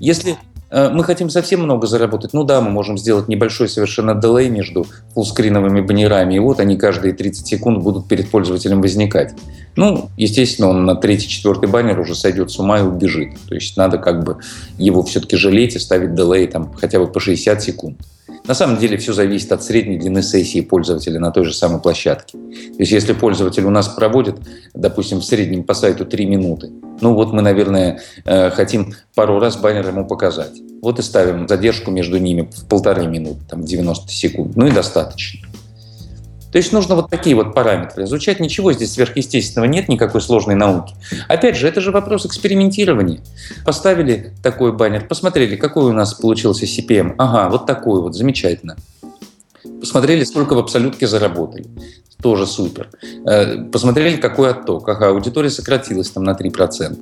Если 0.00 0.38
мы 0.72 1.04
хотим 1.04 1.28
совсем 1.28 1.60
много 1.60 1.86
заработать, 1.86 2.32
ну 2.32 2.44
да, 2.44 2.60
мы 2.60 2.70
можем 2.70 2.96
сделать 2.96 3.28
небольшой 3.28 3.68
совершенно 3.68 4.14
дилей 4.14 4.48
между 4.48 4.86
фуллскриновыми 5.14 5.82
баннерами, 5.82 6.34
и 6.34 6.38
вот 6.38 6.60
они 6.60 6.76
каждые 6.76 7.12
30 7.12 7.46
секунд 7.46 7.82
будут 7.82 8.08
перед 8.08 8.30
пользователем 8.30 8.80
возникать. 8.80 9.34
Ну, 9.76 10.08
естественно, 10.16 10.68
он 10.68 10.84
на 10.84 10.94
третий, 10.94 11.28
четвертый 11.28 11.68
баннер 11.68 12.00
уже 12.00 12.14
сойдет 12.14 12.50
с 12.50 12.58
ума 12.58 12.78
и 12.80 12.82
убежит. 12.82 13.30
То 13.48 13.54
есть 13.54 13.76
надо 13.76 13.98
как 13.98 14.24
бы 14.24 14.38
его 14.78 15.02
все-таки 15.02 15.36
жалеть 15.36 15.76
и 15.76 15.78
ставить 15.78 16.14
дилей 16.14 16.46
там 16.46 16.72
хотя 16.72 16.98
бы 16.98 17.06
по 17.06 17.20
60 17.20 17.62
секунд. 17.62 17.98
На 18.46 18.54
самом 18.54 18.78
деле 18.78 18.96
все 18.96 19.12
зависит 19.12 19.52
от 19.52 19.62
средней 19.62 19.98
длины 19.98 20.22
сессии 20.22 20.62
пользователя 20.62 21.20
на 21.20 21.30
той 21.30 21.44
же 21.44 21.54
самой 21.54 21.80
площадке. 21.80 22.32
То 22.38 22.78
есть 22.78 22.90
если 22.90 23.12
пользователь 23.12 23.64
у 23.64 23.70
нас 23.70 23.88
проводит, 23.88 24.36
допустим, 24.74 25.20
в 25.20 25.24
среднем 25.24 25.62
по 25.62 25.74
сайту 25.74 26.04
3 26.04 26.26
минуты, 26.26 26.70
ну 27.02 27.14
вот 27.14 27.32
мы, 27.32 27.42
наверное, 27.42 28.00
э, 28.24 28.50
хотим 28.50 28.94
пару 29.14 29.38
раз 29.38 29.56
баннер 29.56 29.88
ему 29.88 30.06
показать. 30.06 30.52
Вот 30.80 30.98
и 30.98 31.02
ставим 31.02 31.46
задержку 31.48 31.90
между 31.90 32.18
ними 32.18 32.48
в 32.56 32.66
полторы 32.66 33.06
минуты, 33.06 33.40
там 33.48 33.64
90 33.64 34.10
секунд. 34.10 34.56
Ну 34.56 34.66
и 34.66 34.70
достаточно. 34.70 35.46
То 36.52 36.58
есть 36.58 36.70
нужно 36.72 36.94
вот 36.94 37.08
такие 37.08 37.34
вот 37.34 37.54
параметры 37.54 38.04
изучать. 38.04 38.38
Ничего 38.38 38.72
здесь 38.72 38.92
сверхъестественного 38.92 39.68
нет, 39.68 39.88
никакой 39.88 40.20
сложной 40.20 40.54
науки. 40.54 40.94
Опять 41.26 41.56
же, 41.56 41.66
это 41.66 41.80
же 41.80 41.90
вопрос 41.90 42.26
экспериментирования. 42.26 43.20
Поставили 43.64 44.34
такой 44.42 44.72
баннер, 44.72 45.06
посмотрели, 45.06 45.56
какой 45.56 45.84
у 45.84 45.92
нас 45.92 46.12
получился 46.12 46.66
CPM. 46.66 47.14
Ага, 47.16 47.48
вот 47.48 47.66
такой 47.66 48.02
вот, 48.02 48.14
замечательно. 48.14 48.76
Посмотрели, 49.80 50.24
сколько 50.24 50.54
в 50.54 50.58
абсолютке 50.58 51.06
заработали. 51.06 51.66
Тоже 52.22 52.46
супер. 52.46 52.88
Э, 53.26 53.64
посмотрели, 53.64 54.16
какой 54.16 54.50
отток. 54.50 54.88
Ага, 54.88 55.08
аудитория 55.08 55.50
сократилась 55.50 56.10
там 56.10 56.22
на 56.22 56.32
3%. 56.32 56.96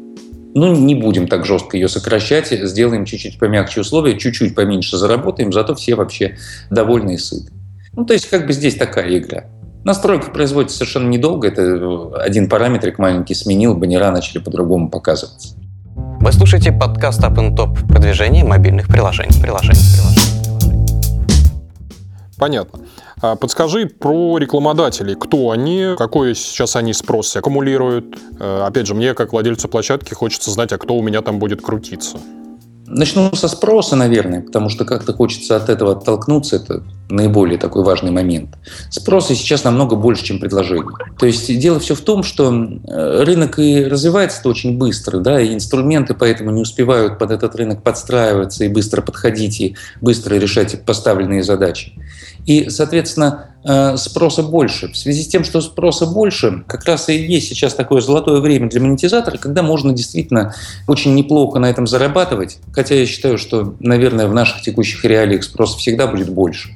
Ну, 0.55 0.75
не 0.75 0.95
будем 0.95 1.29
так 1.29 1.45
жестко 1.47 1.77
ее 1.77 1.89
сокращать, 1.89 2.49
сделаем 2.49 3.05
чуть-чуть 3.05 3.39
помягче 3.39 3.83
условия, 3.83 4.19
чуть-чуть 4.19 4.55
поменьше 4.55 4.97
заработаем, 4.97 5.53
зато 5.53 5.75
все 5.77 5.95
вообще 5.95 6.39
довольны 6.71 7.15
и 7.15 7.19
сыты. 7.19 7.53
Ну, 7.93 8.05
то 8.05 8.15
есть, 8.15 8.29
как 8.29 8.47
бы 8.47 8.53
здесь 8.53 8.75
такая 8.75 9.17
игра. 9.17 9.45
Настройка 9.85 10.31
производится 10.31 10.79
совершенно 10.79 11.09
недолго. 11.09 11.49
Это 11.49 11.63
э, 11.63 12.13
один 12.17 12.49
параметрик 12.49 12.99
маленький 12.99 13.35
сменил, 13.35 13.75
баннера 13.75 14.11
начали 14.11 14.39
по-другому 14.39 14.91
показываться. 14.91 15.55
Вы 16.21 16.33
слушаете 16.33 16.73
подкаст 16.73 17.21
Up 17.23 17.37
and 17.37 17.57
Top 17.57 17.87
продвижение 17.87 18.45
мобильных 18.45 18.89
приложений. 18.89 19.41
приложений, 19.41 19.81
приложений. 19.95 20.31
Понятно. 22.39 22.81
А 23.23 23.37
подскажи 23.37 23.87
про 23.87 24.39
рекламодателей. 24.39 25.15
Кто 25.15 25.51
они, 25.51 25.95
какой 25.99 26.35
сейчас 26.35 26.77
они 26.77 26.95
спрос 26.95 27.37
аккумулируют? 27.37 28.19
Э, 28.39 28.65
опять 28.67 28.87
же, 28.87 28.95
мне, 28.95 29.15
как 29.15 29.33
владельцу 29.33 29.69
площадки, 29.69 30.15
хочется 30.15 30.51
знать, 30.51 30.73
а 30.73 30.79
кто 30.79 30.95
у 30.95 31.03
меня 31.03 31.21
там 31.21 31.39
будет 31.39 31.61
крутиться. 31.61 32.19
Начну 32.87 33.33
со 33.35 33.47
спроса, 33.47 33.95
наверное, 33.95 34.43
потому 34.43 34.69
что 34.69 34.85
как-то 34.85 35.13
хочется 35.13 35.55
от 35.55 35.69
этого 35.69 35.93
оттолкнуться. 35.93 36.57
Это 36.57 36.83
наиболее 37.09 37.59
такой 37.59 37.85
важный 37.85 38.11
момент. 38.11 38.57
Спроса 38.91 39.35
сейчас 39.35 39.65
намного 39.65 39.97
больше, 39.97 40.25
чем 40.25 40.41
предложений. 40.41 40.89
То 41.19 41.27
есть 41.27 41.57
дело 41.59 41.79
все 41.79 41.95
в 41.95 42.01
том, 42.01 42.23
что 42.23 42.53
э, 42.53 43.23
рынок 43.23 43.59
и 43.59 43.85
развивается 43.85 44.49
очень 44.49 44.79
быстро, 44.79 45.19
да, 45.19 45.41
и 45.41 45.55
инструменты 45.55 46.15
поэтому 46.15 46.51
не 46.51 46.63
успевают 46.63 47.19
под 47.19 47.31
этот 47.31 47.55
рынок 47.55 47.83
подстраиваться 47.83 48.65
и 48.65 48.69
быстро 48.69 49.03
подходить, 49.03 49.61
и 49.61 49.77
быстро 50.01 50.35
решать 50.37 50.85
поставленные 50.85 51.45
задачи. 51.45 51.93
И, 52.47 52.71
соответственно, 52.71 53.51
э, 53.65 53.97
спроса 53.97 54.43
больше. 54.43 54.89
В 54.89 54.97
связи 54.97 55.23
с 55.23 55.29
тем, 55.29 55.45
что 55.45 55.61
спроса 55.61 56.07
больше, 56.07 56.65
как 56.67 56.85
раз 56.85 57.09
и 57.09 57.17
есть 57.17 57.49
сейчас 57.49 57.75
такое 57.75 58.01
золотое 58.01 58.41
время 58.41 58.69
для 58.69 58.81
монетизатора, 58.81 59.39
когда 59.39 59.63
можно 59.63 59.93
действительно 59.93 60.55
очень 60.87 61.15
неплохо 61.15 61.59
на 61.59 61.69
этом 61.69 61.87
зарабатывать. 61.87 62.59
Хотя 62.73 62.95
я 62.95 63.07
считаю, 63.07 63.39
что, 63.39 63.75
наверное, 63.81 64.27
в 64.27 64.35
наших 64.35 64.63
текущих 64.63 65.05
реалиях 65.05 65.45
спрос 65.45 65.77
всегда 65.77 66.07
будет 66.07 66.31
больше. 66.31 66.71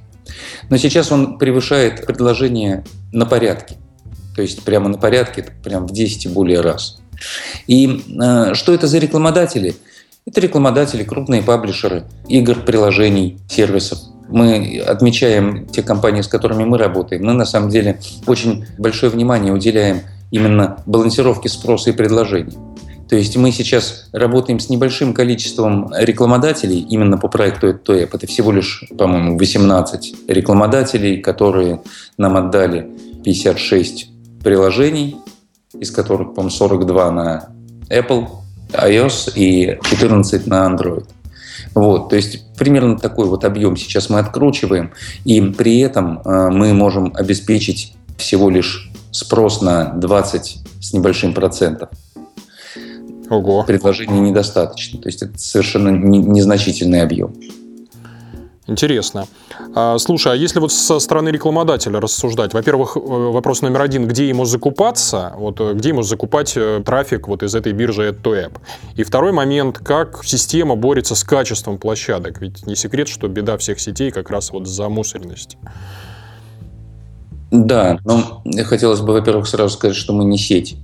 Но 0.71 0.77
сейчас 0.77 1.13
он 1.13 1.39
превышает 1.39 2.07
предложение 2.07 2.85
на 3.13 3.27
порядке. 3.27 3.77
То 4.35 4.43
есть 4.43 4.63
прямо 4.63 4.89
на 4.89 4.99
порядке, 4.99 5.43
это 5.43 5.53
прям 5.63 5.87
в 5.87 5.93
10 5.93 6.27
и 6.27 6.29
более 6.29 6.61
раз. 6.61 6.99
И 7.67 8.03
э, 8.21 8.55
что 8.55 8.75
это 8.75 8.87
за 8.87 8.99
рекламодатели? 8.99 9.77
Это 10.27 10.41
рекламодатели, 10.41 11.05
крупные 11.05 11.43
паблишеры 11.43 12.05
игр, 12.29 12.61
приложений, 12.61 13.39
сервисов– 13.49 13.99
мы 14.29 14.81
отмечаем 14.87 15.67
те 15.67 15.83
компании, 15.83 16.23
с 16.23 16.29
которыми 16.29 16.65
мы 16.65 16.79
работаем, 16.79 17.25
мы 17.25 17.33
на 17.33 17.45
самом 17.45 17.69
деле 17.69 18.01
очень 18.27 18.67
большое 18.79 19.11
внимание 19.13 19.53
уделяем 19.53 20.01
именно 20.31 20.79
балансировке 20.87 21.49
спроса 21.49 21.91
и 21.91 21.93
предложения. 21.93 22.57
То 23.09 23.17
есть 23.17 23.37
мы 23.37 23.53
сейчас 23.53 24.09
работаем 24.13 24.59
с 24.59 24.71
небольшим 24.71 25.13
количеством 25.13 25.93
рекламодателей 25.97 26.81
именно 26.81 27.19
по 27.19 27.29
проекту 27.29 27.69
EdToApp. 27.69 28.11
Это 28.13 28.27
всего 28.27 28.51
лишь, 28.51 28.85
по-моему, 28.97 29.39
18 29.39 30.29
рекламодателей, 30.29 31.21
которые 31.21 31.83
нам 32.17 32.37
отдали 32.37 32.89
56 33.23 34.09
приложений, 34.43 35.17
из 35.79 35.91
которых, 35.91 36.35
по-моему, 36.35 36.51
42 36.51 37.11
на 37.11 37.49
Apple, 37.91 38.29
iOS 38.73 39.33
и 39.35 39.79
14 39.83 40.47
на 40.47 40.67
Android. 40.67 41.07
Вот, 41.75 42.09
то 42.09 42.17
есть 42.17 42.44
примерно 42.57 42.99
такой 42.99 43.27
вот 43.27 43.45
объем 43.45 43.77
сейчас 43.77 44.11
мы 44.11 44.19
откручиваем, 44.19 44.93
и 45.25 45.41
при 45.41 45.81
этом 45.81 46.21
э, 46.21 46.51
мы 46.51 46.73
можем 46.75 47.13
обеспечить 47.15 47.95
всего 48.17 48.51
лишь 48.51 48.91
спрос 49.11 49.63
на 49.63 49.93
20 49.95 50.59
с 50.81 50.93
небольшим 50.93 51.35
процентов. 51.35 51.89
Ого. 53.31 53.65
Предложений 53.65 54.21
недостаточно. 54.21 55.01
То 55.01 55.09
есть 55.09 55.23
это 55.23 55.39
совершенно 55.39 55.89
незначительный 55.89 57.03
объем. 57.03 57.35
Интересно. 58.67 59.27
А, 59.75 59.99
слушай, 59.99 60.33
а 60.33 60.35
если 60.35 60.59
вот 60.59 60.73
со 60.73 60.99
стороны 60.99 61.29
рекламодателя 61.29 62.01
рассуждать, 62.01 62.55
во-первых, 62.55 62.97
э, 62.97 63.01
вопрос 63.01 63.61
номер 63.61 63.83
один, 63.83 64.09
где 64.09 64.27
ему 64.27 64.47
закупаться, 64.47 65.35
вот 65.37 65.61
э, 65.61 65.75
где 65.75 65.91
ему 65.91 66.03
закупать 66.03 66.55
э, 66.57 66.83
трафик 66.85 67.29
вот 67.29 67.43
из 67.43 67.55
этой 67.55 67.73
биржи 67.73 68.09
AdToApp? 68.09 68.53
И 68.97 69.03
второй 69.03 69.33
момент, 69.33 69.79
как 69.79 70.25
система 70.25 70.77
борется 70.77 71.15
с 71.15 71.25
качеством 71.25 71.77
площадок? 71.77 72.41
Ведь 72.41 72.67
не 72.67 72.75
секрет, 72.75 73.09
что 73.09 73.29
беда 73.29 73.59
всех 73.59 73.79
сетей 73.79 74.11
как 74.11 74.31
раз 74.31 74.51
вот 74.51 74.67
замусоренность. 74.67 75.59
Да, 77.51 77.99
но 78.05 78.43
хотелось 78.65 79.01
бы, 79.01 79.13
во-первых, 79.13 79.47
сразу 79.47 79.75
сказать, 79.75 79.97
что 79.97 80.15
мы 80.15 80.25
не 80.25 80.39
сеть 80.39 80.77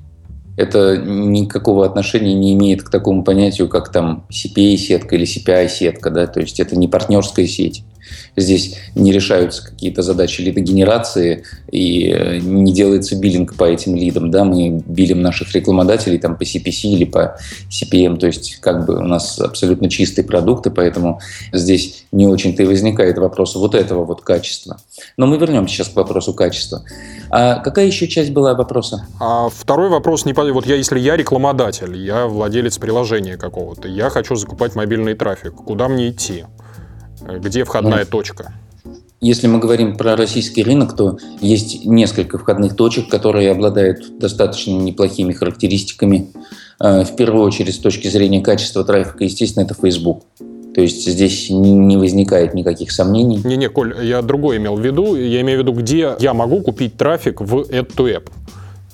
это 0.60 0.98
никакого 0.98 1.86
отношения 1.86 2.34
не 2.34 2.52
имеет 2.52 2.82
к 2.82 2.90
такому 2.90 3.24
понятию, 3.24 3.68
как 3.68 3.90
там 3.90 4.24
CPA-сетка 4.30 5.16
или 5.16 5.24
CPI-сетка, 5.24 6.10
да, 6.10 6.26
то 6.26 6.40
есть 6.40 6.60
это 6.60 6.76
не 6.76 6.86
партнерская 6.86 7.46
сеть. 7.46 7.82
Здесь 8.36 8.76
не 8.94 9.12
решаются 9.12 9.64
какие-то 9.64 10.02
задачи 10.02 10.40
лидогенерации 10.40 11.44
и 11.70 12.08
э, 12.08 12.38
не 12.38 12.72
делается 12.72 13.16
биллинг 13.16 13.54
по 13.54 13.64
этим 13.64 13.94
лидам. 13.96 14.30
Да? 14.30 14.44
Мы 14.44 14.82
билим 14.86 15.22
наших 15.22 15.54
рекламодателей 15.54 16.18
там, 16.18 16.36
по 16.36 16.42
CPC 16.42 16.88
или 16.88 17.04
по 17.04 17.36
CPM. 17.70 18.18
То 18.18 18.26
есть 18.26 18.56
как 18.60 18.86
бы 18.86 18.96
у 18.96 19.06
нас 19.06 19.38
абсолютно 19.40 19.88
чистые 19.88 20.24
продукты, 20.24 20.70
поэтому 20.70 21.20
здесь 21.52 22.04
не 22.12 22.26
очень-то 22.26 22.62
и 22.62 22.66
возникает 22.66 23.18
вопрос 23.18 23.54
вот 23.54 23.74
этого 23.74 24.04
вот 24.04 24.22
качества. 24.22 24.78
Но 25.16 25.26
мы 25.26 25.38
вернемся 25.38 25.74
сейчас 25.74 25.88
к 25.88 25.96
вопросу 25.96 26.34
качества. 26.34 26.82
А 27.30 27.56
какая 27.56 27.86
еще 27.86 28.08
часть 28.08 28.32
была 28.32 28.54
вопроса? 28.54 29.06
А 29.20 29.48
второй 29.48 29.88
вопрос, 29.88 30.24
не 30.24 30.32
вот 30.32 30.66
я, 30.66 30.76
если 30.76 30.98
я 30.98 31.16
рекламодатель, 31.16 31.96
я 31.96 32.26
владелец 32.26 32.78
приложения 32.78 33.36
какого-то, 33.36 33.88
я 33.88 34.10
хочу 34.10 34.34
закупать 34.34 34.74
мобильный 34.74 35.14
трафик, 35.14 35.54
куда 35.54 35.88
мне 35.88 36.10
идти? 36.10 36.44
Где 37.20 37.64
входная 37.64 38.04
ну, 38.04 38.10
точка? 38.10 38.52
Если 39.20 39.46
мы 39.46 39.58
говорим 39.58 39.96
про 39.96 40.16
российский 40.16 40.62
рынок, 40.62 40.96
то 40.96 41.18
есть 41.40 41.84
несколько 41.84 42.38
входных 42.38 42.74
точек, 42.74 43.08
которые 43.08 43.50
обладают 43.50 44.18
достаточно 44.18 44.72
неплохими 44.72 45.34
характеристиками. 45.34 46.30
Э, 46.80 47.04
в 47.04 47.16
первую 47.16 47.44
очередь, 47.44 47.74
с 47.74 47.78
точки 47.78 48.08
зрения 48.08 48.40
качества 48.40 48.82
трафика, 48.82 49.24
естественно, 49.24 49.64
это 49.64 49.74
Facebook. 49.74 50.24
То 50.74 50.80
есть 50.80 51.06
здесь 51.06 51.50
не 51.50 51.96
возникает 51.96 52.54
никаких 52.54 52.92
сомнений. 52.92 53.40
Не-не, 53.44 53.68
Коль, 53.68 53.94
я 54.02 54.22
другое 54.22 54.56
имел 54.56 54.76
в 54.76 54.80
виду. 54.80 55.16
Я 55.16 55.42
имею 55.42 55.58
в 55.58 55.62
виду, 55.62 55.72
где 55.72 56.16
я 56.18 56.32
могу 56.32 56.62
купить 56.62 56.96
трафик 56.96 57.40
в 57.40 57.62
Add-to-App. 57.62 58.30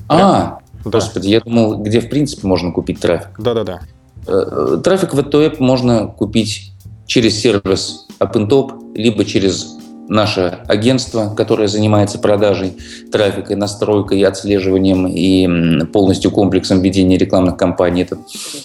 А, 0.08 0.18
да. 0.18 0.60
господи, 0.90 1.28
я 1.28 1.40
думал, 1.40 1.82
где 1.82 2.00
в 2.00 2.08
принципе 2.08 2.46
можно 2.46 2.72
купить 2.72 2.98
трафик. 2.98 3.38
Да-да-да. 3.38 3.80
Э, 4.26 4.78
трафик 4.82 5.14
в 5.14 5.18
Add-to-App 5.18 5.56
можно 5.60 6.08
купить 6.08 6.72
через 7.06 7.38
сервис 7.38 8.05
OpenTop, 8.20 8.94
либо 8.94 9.24
через 9.24 9.76
наше 10.08 10.60
агентство, 10.68 11.34
которое 11.34 11.68
занимается 11.68 12.18
продажей 12.18 12.76
трафика, 13.10 13.56
настройкой, 13.56 14.22
отслеживанием 14.22 15.06
и 15.06 15.84
полностью 15.86 16.30
комплексом 16.30 16.80
ведения 16.80 17.18
рекламных 17.18 17.56
кампаний. 17.56 18.02
Это 18.02 18.18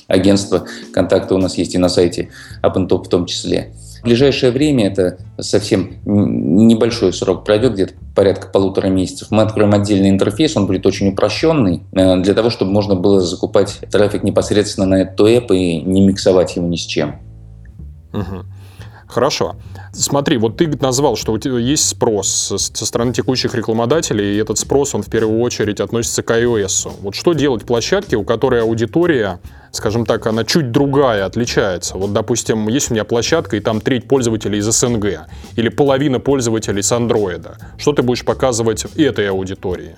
агентство, 0.07 0.65
контакты 0.93 1.33
у 1.33 1.37
нас 1.37 1.57
есть 1.57 1.75
и 1.75 1.77
на 1.77 1.89
сайте 1.89 2.29
OpenTop 2.63 3.05
в 3.05 3.09
том 3.09 3.25
числе. 3.25 3.73
В 4.01 4.03
ближайшее 4.03 4.51
время, 4.51 4.87
это 4.87 5.19
совсем 5.39 5.97
небольшой 6.05 7.13
срок 7.13 7.45
пройдет, 7.45 7.73
где-то 7.73 7.93
порядка 8.15 8.47
полутора 8.47 8.87
месяцев, 8.87 9.27
мы 9.29 9.43
откроем 9.43 9.73
отдельный 9.73 10.09
интерфейс, 10.09 10.57
он 10.57 10.65
будет 10.65 10.87
очень 10.87 11.09
упрощенный, 11.09 11.83
э, 11.91 12.17
для 12.17 12.33
того, 12.33 12.49
чтобы 12.49 12.71
можно 12.71 12.95
было 12.95 13.21
закупать 13.21 13.79
трафик 13.91 14.23
непосредственно 14.23 14.87
на 14.87 15.01
этот 15.03 15.19
эп 15.19 15.51
и 15.51 15.81
не 15.81 16.01
миксовать 16.01 16.55
его 16.55 16.67
ни 16.67 16.77
с 16.77 16.85
чем. 16.85 17.17
Угу. 18.11 18.45
Хорошо. 19.11 19.57
Смотри, 19.91 20.37
вот 20.37 20.55
ты 20.55 20.69
назвал, 20.79 21.17
что 21.17 21.33
у 21.33 21.37
тебя 21.37 21.57
есть 21.57 21.85
спрос 21.85 22.53
со 22.57 22.85
стороны 22.85 23.11
текущих 23.11 23.53
рекламодателей, 23.53 24.35
и 24.35 24.37
этот 24.37 24.57
спрос, 24.57 24.95
он 24.95 25.03
в 25.03 25.09
первую 25.09 25.41
очередь 25.41 25.81
относится 25.81 26.23
к 26.23 26.31
iOS. 26.31 26.89
Вот 27.01 27.13
что 27.13 27.33
делать 27.33 27.65
площадке, 27.65 28.15
у 28.15 28.23
которой 28.23 28.61
аудитория, 28.61 29.41
скажем 29.71 30.05
так, 30.05 30.27
она 30.27 30.45
чуть 30.45 30.71
другая, 30.71 31.25
отличается? 31.25 31.97
Вот, 31.97 32.13
допустим, 32.13 32.69
есть 32.69 32.89
у 32.89 32.93
меня 32.93 33.03
площадка, 33.03 33.57
и 33.57 33.59
там 33.59 33.81
треть 33.81 34.07
пользователей 34.07 34.59
из 34.59 34.71
СНГ, 34.71 35.27
или 35.57 35.67
половина 35.67 36.21
пользователей 36.21 36.81
с 36.81 36.93
Андроида. 36.93 37.57
Что 37.77 37.91
ты 37.91 38.03
будешь 38.03 38.23
показывать 38.23 38.85
этой 38.95 39.29
аудитории? 39.29 39.97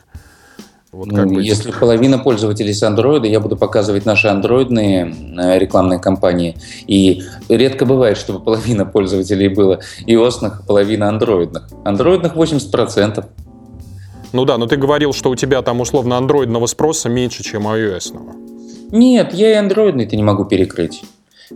Вот 0.93 1.09
как 1.09 1.27
быть? 1.27 1.43
Если 1.45 1.71
половина 1.71 2.19
пользователей 2.19 2.73
с 2.73 2.83
Android, 2.83 3.27
я 3.27 3.39
буду 3.39 3.57
показывать 3.57 4.05
наши 4.05 4.27
андроидные 4.27 5.13
э, 5.37 5.57
рекламные 5.57 5.99
кампании. 5.99 6.55
И 6.85 7.23
редко 7.49 7.85
бывает, 7.85 8.15
чтобы 8.15 8.39
половина 8.39 8.85
пользователей 8.85 9.47
было 9.47 9.79
iOS, 10.05 10.65
половина 10.67 11.09
андроидных. 11.09 11.67
Андроидных 11.83 12.35
80%. 12.35 13.25
Ну 14.33 14.45
да, 14.45 14.57
но 14.57 14.67
ты 14.67 14.77
говорил, 14.77 15.13
что 15.13 15.31
у 15.31 15.35
тебя 15.35 15.63
там 15.63 15.81
условно 15.81 16.17
андроидного 16.17 16.67
спроса 16.67 17.09
меньше, 17.09 17.43
чем 17.43 17.67
iOS. 17.67 18.13
-ного. 18.13 18.33
Нет, 18.91 19.33
я 19.33 19.51
и 19.51 19.55
андроидный-то 19.55 20.15
не 20.15 20.23
могу 20.23 20.45
перекрыть. 20.45 21.03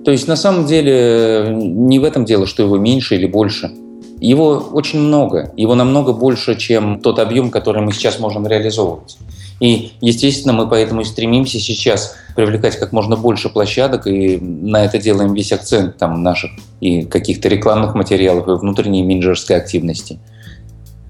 То 0.03 0.11
есть 0.11 0.27
на 0.27 0.35
самом 0.35 0.65
деле 0.65 1.51
не 1.53 1.99
в 1.99 2.03
этом 2.03 2.25
дело, 2.25 2.47
что 2.47 2.63
его 2.63 2.77
меньше 2.77 3.15
или 3.15 3.27
больше. 3.27 3.71
Его 4.19 4.69
очень 4.73 4.99
много, 4.99 5.51
его 5.55 5.75
намного 5.75 6.13
больше, 6.13 6.55
чем 6.55 6.99
тот 7.01 7.19
объем, 7.19 7.51
который 7.51 7.81
мы 7.81 7.91
сейчас 7.91 8.19
можем 8.19 8.47
реализовывать. 8.47 9.17
И, 9.59 9.93
естественно, 10.01 10.53
мы 10.53 10.67
поэтому 10.67 11.01
и 11.01 11.03
стремимся 11.03 11.59
сейчас 11.59 12.15
привлекать 12.35 12.77
как 12.77 12.91
можно 12.91 13.15
больше 13.15 13.49
площадок, 13.49 14.05
и 14.07 14.37
на 14.37 14.85
это 14.85 14.99
делаем 14.99 15.33
весь 15.33 15.51
акцент 15.51 15.97
там, 15.97 16.21
наших 16.21 16.51
и 16.79 17.03
каких-то 17.03 17.47
рекламных 17.47 17.95
материалов, 17.95 18.47
и 18.47 18.51
внутренней 18.51 19.03
менеджерской 19.03 19.55
активности. 19.55 20.19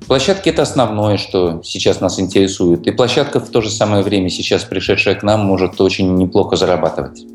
Площадки– 0.08 0.48
это 0.52 0.62
основное, 0.62 1.18
что 1.18 1.62
сейчас 1.66 2.00
нас 2.00 2.18
интересует. 2.20 2.88
И 2.88 2.92
площадка 2.92 3.42
в 3.42 3.50
то 3.50 3.60
же 3.60 3.70
самое 3.70 4.04
время, 4.04 4.30
сейчас 4.30 4.64
пришедшая 4.64 5.16
к 5.16 5.24
нам, 5.24 5.42
может 5.42 5.82
очень 5.82 6.16
неплохо 6.16 6.56
зарабатывать. 6.56 7.26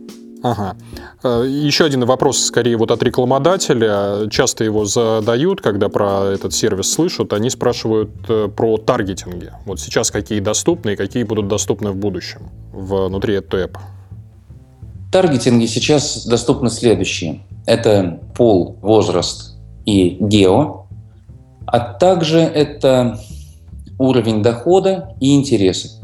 Ага. 0.43 0.77
Э, 1.23 1.45
Еще 1.47 1.85
один 1.85 2.05
вопрос, 2.05 2.39
скорее, 2.39 2.77
вот 2.77 2.91
от 2.91 3.03
рекламодателя. 3.03 4.29
Часто 4.29 4.65
его 4.65 4.85
задают, 4.85 5.61
когда 5.61 5.89
про 5.89 6.25
этот 6.33 6.53
сервис 6.53 6.93
слышат. 6.93 7.33
Они 7.33 7.49
спрашивают 7.51 8.11
э, 8.29 8.49
про 8.49 8.77
таргетинги. 8.77 9.53
Вот 9.65 9.81
сейчас 9.81 10.11
какие 10.11 10.41
доступны 10.41 10.95
и 10.95 10.97
какие 10.97 11.23
будут 11.23 11.49
доступны 11.49 11.93
в 11.93 11.97
будущем 11.97 12.51
внутри 12.73 13.35
этого 13.35 13.61
эпа. 13.61 13.81
Таргетинги 15.13 15.67
сейчас 15.67 16.27
доступны 16.27 16.71
следующие. 16.71 17.43
Это 17.67 18.21
пол, 18.35 18.79
возраст 18.83 19.57
и 19.87 20.17
гео, 20.21 20.87
а 21.67 21.81
также 21.81 22.39
это 22.39 23.21
уровень 23.99 24.43
дохода 24.43 25.15
и 25.21 25.37
интересы. 25.37 26.01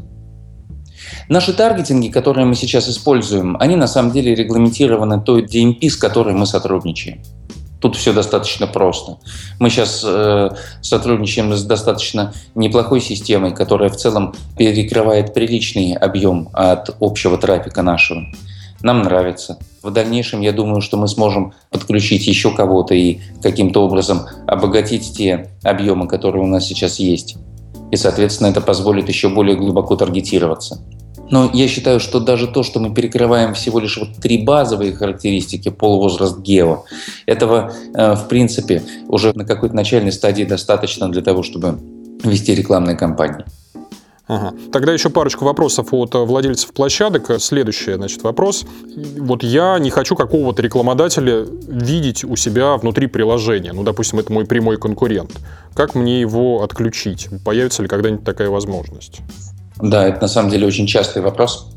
Наши 1.29 1.53
таргетинги, 1.53 2.09
которые 2.09 2.45
мы 2.47 2.55
сейчас 2.55 2.89
используем, 2.89 3.55
они 3.59 3.75
на 3.75 3.85
самом 3.85 4.11
деле 4.11 4.33
регламентированы 4.33 5.21
той 5.21 5.43
DMP, 5.43 5.87
с 5.87 5.95
которой 5.95 6.33
мы 6.33 6.47
сотрудничаем. 6.47 7.21
Тут 7.79 7.95
все 7.95 8.13
достаточно 8.13 8.65
просто. 8.65 9.19
Мы 9.59 9.69
сейчас 9.69 10.03
э, 10.03 10.49
сотрудничаем 10.81 11.53
с 11.53 11.63
достаточно 11.63 12.33
неплохой 12.55 12.99
системой, 12.99 13.53
которая 13.53 13.89
в 13.89 13.95
целом 13.95 14.33
перекрывает 14.57 15.35
приличный 15.35 15.93
объем 15.93 16.49
от 16.51 16.95
общего 16.99 17.37
трафика 17.37 17.83
нашего. 17.83 18.23
Нам 18.81 19.03
нравится. 19.03 19.59
В 19.83 19.91
дальнейшем, 19.91 20.41
я 20.41 20.51
думаю, 20.51 20.81
что 20.81 20.97
мы 20.97 21.07
сможем 21.07 21.53
подключить 21.69 22.25
еще 22.25 22.55
кого-то 22.55 22.95
и 22.95 23.19
каким-то 23.43 23.85
образом 23.85 24.25
обогатить 24.47 25.13
те 25.15 25.51
объемы, 25.61 26.07
которые 26.07 26.43
у 26.43 26.47
нас 26.47 26.65
сейчас 26.65 26.97
есть. 26.97 27.37
И, 27.91 27.97
соответственно, 27.97 28.47
это 28.47 28.61
позволит 28.61 29.09
еще 29.09 29.29
более 29.29 29.55
глубоко 29.55 29.95
таргетироваться. 29.95 30.81
Но 31.31 31.49
я 31.53 31.67
считаю, 31.67 31.99
что 31.99 32.19
даже 32.19 32.47
то, 32.47 32.63
что 32.63 32.79
мы 32.79 32.93
перекрываем 32.93 33.53
всего 33.53 33.79
лишь 33.79 33.97
вот 33.97 34.15
три 34.21 34.43
базовые 34.43 34.93
характеристики 34.93 35.69
пол, 35.69 35.99
возраст, 35.99 36.39
гео, 36.39 36.85
этого, 37.25 37.73
э, 37.93 38.15
в 38.15 38.27
принципе, 38.27 38.83
уже 39.07 39.31
на 39.35 39.45
какой-то 39.45 39.75
начальной 39.75 40.11
стадии 40.11 40.43
достаточно 40.43 41.09
для 41.09 41.21
того, 41.21 41.43
чтобы 41.43 41.79
вести 42.23 42.55
рекламные 42.55 42.97
кампании. 42.97 43.45
Ага. 44.29 44.53
Тогда 44.71 44.93
еще 44.93 45.09
парочку 45.09 45.43
вопросов 45.43 45.87
от 45.91 46.13
владельцев 46.13 46.71
площадок. 46.71 47.31
Следующий, 47.39 47.95
значит, 47.95 48.21
вопрос. 48.21 48.63
Вот 49.17 49.41
я 49.41 49.79
не 49.79 49.89
хочу 49.89 50.15
какого-то 50.15 50.61
рекламодателя 50.61 51.47
видеть 51.67 52.23
у 52.23 52.35
себя 52.35 52.77
внутри 52.77 53.07
приложения. 53.07 53.73
Ну, 53.73 53.81
допустим, 53.81 54.19
это 54.19 54.31
мой 54.31 54.45
прямой 54.45 54.77
конкурент. 54.77 55.31
Как 55.73 55.95
мне 55.95 56.21
его 56.21 56.61
отключить? 56.61 57.27
Появится 57.43 57.81
ли 57.81 57.87
когда-нибудь 57.87 58.23
такая 58.23 58.51
возможность? 58.51 59.21
Да, 59.81 60.07
это 60.07 60.21
на 60.21 60.27
самом 60.27 60.51
деле 60.51 60.67
очень 60.67 60.87
частый 60.87 61.21
вопрос. 61.21 61.71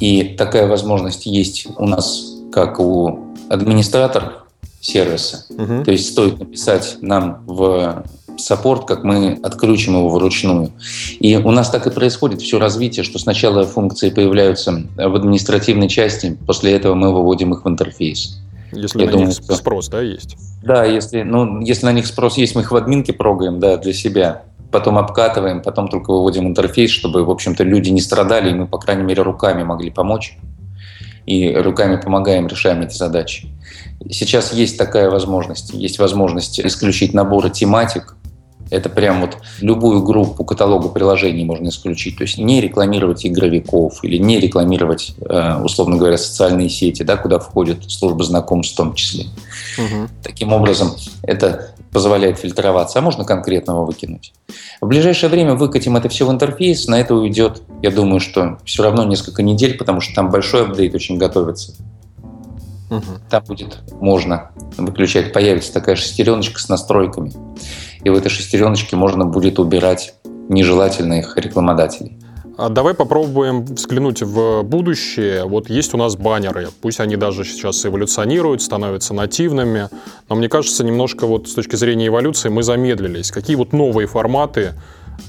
И 0.00 0.24
такая 0.36 0.66
возможность 0.66 1.26
есть 1.26 1.66
у 1.78 1.86
нас, 1.86 2.34
как 2.52 2.80
у 2.80 3.20
администраторов 3.48 4.44
сервиса. 4.80 5.46
Угу. 5.50 5.84
То 5.84 5.92
есть 5.92 6.08
стоит 6.08 6.38
написать 6.40 6.96
нам 7.00 7.44
в 7.46 8.04
саппорт, 8.36 8.86
как 8.86 9.04
мы 9.04 9.38
отключим 9.42 9.96
его 9.96 10.08
вручную. 10.08 10.72
И 11.20 11.36
у 11.36 11.50
нас 11.50 11.70
так 11.70 11.86
и 11.86 11.90
происходит 11.90 12.42
все 12.42 12.58
развитие, 12.58 13.04
что 13.04 13.18
сначала 13.18 13.64
функции 13.64 14.10
появляются 14.10 14.84
в 14.96 15.14
административной 15.14 15.88
части, 15.88 16.36
после 16.46 16.72
этого 16.72 16.94
мы 16.94 17.12
выводим 17.12 17.52
их 17.52 17.64
в 17.64 17.68
интерфейс. 17.68 18.38
Если 18.72 19.00
Я 19.00 19.06
на 19.06 19.12
думаю, 19.12 19.28
них 19.28 19.36
что... 19.36 19.54
спрос, 19.54 19.88
да, 19.88 20.00
есть? 20.00 20.36
Да, 20.62 20.84
если, 20.84 21.22
ну, 21.22 21.60
если 21.60 21.84
на 21.84 21.92
них 21.92 22.06
спрос 22.06 22.38
есть, 22.38 22.54
мы 22.54 22.62
их 22.62 22.72
в 22.72 22.76
админке 22.76 23.12
прогаем, 23.12 23.60
да, 23.60 23.76
для 23.76 23.92
себя 23.92 24.42
потом 24.72 24.98
обкатываем, 24.98 25.62
потом 25.62 25.88
только 25.88 26.10
выводим 26.10 26.48
интерфейс, 26.48 26.90
чтобы, 26.90 27.24
в 27.24 27.30
общем-то, 27.30 27.62
люди 27.62 27.90
не 27.90 28.00
страдали, 28.00 28.50
и 28.50 28.54
мы, 28.54 28.66
по 28.66 28.78
крайней 28.78 29.04
мере, 29.04 29.22
руками 29.22 29.62
могли 29.62 29.90
помочь. 29.90 30.36
И 31.24 31.54
руками 31.54 32.00
помогаем, 32.00 32.48
решаем 32.48 32.82
эти 32.82 32.96
задачи. 32.96 33.48
Сейчас 34.10 34.52
есть 34.52 34.76
такая 34.76 35.08
возможность. 35.08 35.72
Есть 35.72 36.00
возможность 36.00 36.58
исключить 36.58 37.14
наборы 37.14 37.50
тематик, 37.50 38.16
это 38.72 38.88
прям 38.88 39.20
вот 39.20 39.36
любую 39.60 40.02
группу 40.02 40.44
каталога 40.44 40.88
приложений 40.88 41.44
можно 41.44 41.68
исключить. 41.68 42.16
То 42.16 42.22
есть 42.22 42.38
не 42.38 42.60
рекламировать 42.62 43.26
игровиков 43.26 44.02
или 44.02 44.16
не 44.16 44.40
рекламировать, 44.40 45.14
э, 45.20 45.60
условно 45.62 45.98
говоря, 45.98 46.16
социальные 46.16 46.70
сети, 46.70 47.02
да, 47.02 47.18
куда 47.18 47.38
входит 47.38 47.90
служба 47.90 48.24
знакомств 48.24 48.72
в 48.72 48.76
том 48.78 48.94
числе. 48.94 49.26
Угу. 49.76 50.08
Таким 50.22 50.54
образом, 50.54 50.92
это 51.22 51.74
позволяет 51.92 52.38
фильтроваться, 52.38 52.98
а 52.98 53.02
можно 53.02 53.24
конкретного 53.24 53.84
выкинуть. 53.84 54.32
В 54.80 54.86
ближайшее 54.86 55.28
время 55.28 55.54
выкатим 55.54 55.94
это 55.98 56.08
все 56.08 56.26
в 56.26 56.30
интерфейс, 56.30 56.88
на 56.88 56.98
это 56.98 57.14
уйдет, 57.14 57.62
я 57.82 57.90
думаю, 57.90 58.20
что 58.20 58.58
все 58.64 58.82
равно 58.82 59.04
несколько 59.04 59.42
недель, 59.42 59.76
потому 59.76 60.00
что 60.00 60.14
там 60.14 60.30
большой 60.30 60.62
апдейт 60.62 60.94
очень 60.94 61.18
готовится. 61.18 61.74
Угу. 62.88 63.02
Там 63.28 63.44
будет 63.44 63.78
можно 64.00 64.50
выключать, 64.78 65.34
появится 65.34 65.74
такая 65.74 65.96
шестереночка 65.96 66.58
с 66.58 66.70
настройками 66.70 67.32
и 68.04 68.10
в 68.10 68.14
этой 68.14 68.28
шестереночке 68.28 68.96
можно 68.96 69.24
будет 69.24 69.58
убирать 69.58 70.14
нежелательных 70.48 71.36
рекламодателей. 71.36 72.18
А 72.58 72.68
давай 72.68 72.94
попробуем 72.94 73.64
взглянуть 73.64 74.22
в 74.22 74.62
будущее. 74.62 75.44
Вот 75.44 75.70
есть 75.70 75.94
у 75.94 75.96
нас 75.96 76.16
баннеры, 76.16 76.68
пусть 76.82 77.00
они 77.00 77.16
даже 77.16 77.44
сейчас 77.44 77.84
эволюционируют, 77.86 78.60
становятся 78.60 79.14
нативными, 79.14 79.88
но 80.28 80.36
мне 80.36 80.48
кажется, 80.48 80.84
немножко 80.84 81.26
вот 81.26 81.48
с 81.48 81.54
точки 81.54 81.76
зрения 81.76 82.08
эволюции 82.08 82.50
мы 82.50 82.62
замедлились. 82.62 83.30
Какие 83.30 83.56
вот 83.56 83.72
новые 83.72 84.06
форматы 84.06 84.74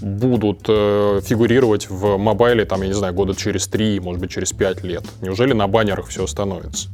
будут 0.01 0.65
э, 0.67 1.21
фигурировать 1.23 1.89
в 1.89 2.17
мобайле, 2.17 2.65
там, 2.65 2.81
я 2.81 2.87
не 2.87 2.93
знаю, 2.93 3.13
года 3.13 3.33
через 3.35 3.67
три, 3.67 3.99
может 3.99 4.19
быть, 4.19 4.31
через 4.31 4.51
пять 4.51 4.83
лет? 4.83 5.03
Неужели 5.21 5.53
на 5.53 5.67
баннерах 5.67 6.07
все 6.07 6.25
остановится? 6.25 6.89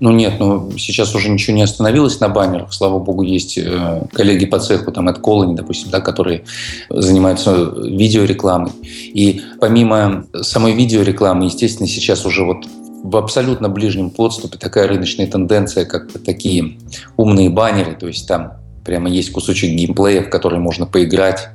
Ну 0.00 0.12
нет, 0.12 0.34
ну 0.38 0.70
сейчас 0.78 1.14
уже 1.14 1.28
ничего 1.28 1.56
не 1.56 1.62
остановилось 1.62 2.20
на 2.20 2.28
баннерах. 2.28 2.72
Слава 2.72 3.00
богу, 3.00 3.22
есть 3.22 3.58
э, 3.58 4.02
коллеги 4.12 4.46
по 4.46 4.60
цеху, 4.60 4.92
там 4.92 5.08
от 5.08 5.18
Колони, 5.18 5.56
допустим, 5.56 5.90
да, 5.90 6.00
которые 6.00 6.44
занимаются 6.88 7.52
видеорекламой. 7.54 8.70
И 8.82 9.42
помимо 9.60 10.26
самой 10.40 10.74
видеорекламы, 10.74 11.46
естественно, 11.46 11.88
сейчас 11.88 12.24
уже 12.26 12.44
вот 12.44 12.64
в 13.02 13.16
абсолютно 13.16 13.68
ближнем 13.68 14.10
подступе 14.10 14.56
такая 14.56 14.86
рыночная 14.86 15.26
тенденция, 15.26 15.84
как 15.84 16.12
такие 16.24 16.78
умные 17.16 17.50
баннеры, 17.50 17.94
то 17.94 18.06
есть 18.06 18.26
там 18.28 18.54
прямо 18.84 19.08
есть 19.08 19.32
кусочек 19.32 19.70
геймплея, 19.70 20.22
в 20.22 20.30
который 20.30 20.60
можно 20.60 20.86
поиграть 20.86 21.48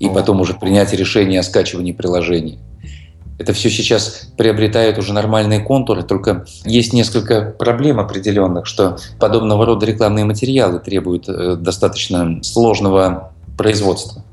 и 0.00 0.08
потом 0.08 0.40
уже 0.40 0.54
принять 0.54 0.92
решение 0.92 1.40
о 1.40 1.42
скачивании 1.44 1.92
приложений. 1.92 2.58
Это 3.38 3.52
все 3.52 3.68
сейчас 3.68 4.28
приобретает 4.36 4.98
уже 4.98 5.12
нормальные 5.12 5.60
контуры, 5.60 6.04
только 6.04 6.44
есть 6.64 6.92
несколько 6.92 7.54
проблем 7.58 7.98
определенных, 7.98 8.66
что 8.66 8.96
подобного 9.18 9.66
рода 9.66 9.86
рекламные 9.86 10.24
материалы 10.24 10.78
требуют 10.78 11.28
э, 11.28 11.56
достаточно 11.56 12.42
сложного 12.42 13.32
производства, 13.58 14.24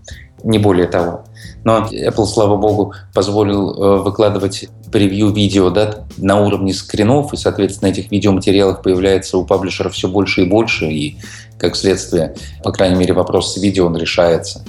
не 0.44 0.60
более 0.60 0.88
того. 0.88 1.24
Но 1.64 1.90
Apple, 1.92 2.26
слава 2.26 2.58
богу, 2.58 2.94
позволил 3.14 3.72
э, 3.72 4.02
выкладывать 4.04 4.70
превью-видео 4.92 5.70
да, 5.70 6.06
на 6.18 6.42
уровне 6.42 6.74
скринов, 6.74 7.34
и, 7.34 7.38
соответственно, 7.38 7.90
этих 7.90 8.12
видеоматериалов 8.12 8.82
появляется 8.82 9.38
у 9.38 9.46
паблишеров 9.46 9.94
все 9.94 10.08
больше 10.08 10.44
и 10.44 10.50
больше, 10.50 10.86
и, 10.86 11.18
как 11.58 11.76
следствие, 11.76 12.36
по 12.64 12.72
крайней 12.72 12.96
мере, 12.96 13.14
вопрос 13.14 13.54
с 13.54 13.58
видео 13.58 13.88
он 13.88 13.98
решается. 13.98 14.64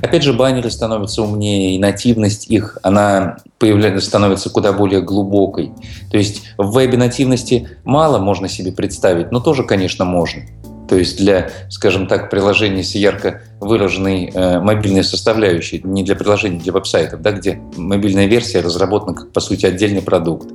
Опять 0.00 0.22
же, 0.22 0.32
баннеры 0.32 0.70
становятся 0.70 1.22
умнее, 1.22 1.74
и 1.74 1.78
нативность 1.78 2.50
их, 2.50 2.78
она 2.82 3.38
появляется, 3.58 4.06
становится 4.06 4.50
куда 4.50 4.72
более 4.72 5.00
глубокой. 5.00 5.72
То 6.10 6.18
есть 6.18 6.42
в 6.56 6.72
вебе 6.74 6.96
нативности 6.96 7.68
мало 7.84 8.18
можно 8.18 8.48
себе 8.48 8.72
представить, 8.72 9.32
но 9.32 9.40
тоже, 9.40 9.64
конечно, 9.64 10.04
можно. 10.04 10.42
То 10.88 10.96
есть 10.96 11.18
для, 11.18 11.50
скажем 11.68 12.06
так, 12.06 12.30
приложений 12.30 12.82
с 12.82 12.94
ярко 12.94 13.42
выраженной 13.60 14.30
э, 14.32 14.60
мобильной 14.60 15.04
составляющей, 15.04 15.82
не 15.84 16.02
для 16.02 16.16
приложений, 16.16 16.60
для 16.60 16.72
веб-сайтов, 16.72 17.20
да, 17.20 17.32
где 17.32 17.60
мобильная 17.76 18.26
версия 18.26 18.60
разработана 18.60 19.14
как, 19.14 19.32
по 19.32 19.40
сути, 19.40 19.66
отдельный 19.66 20.00
продукт 20.00 20.48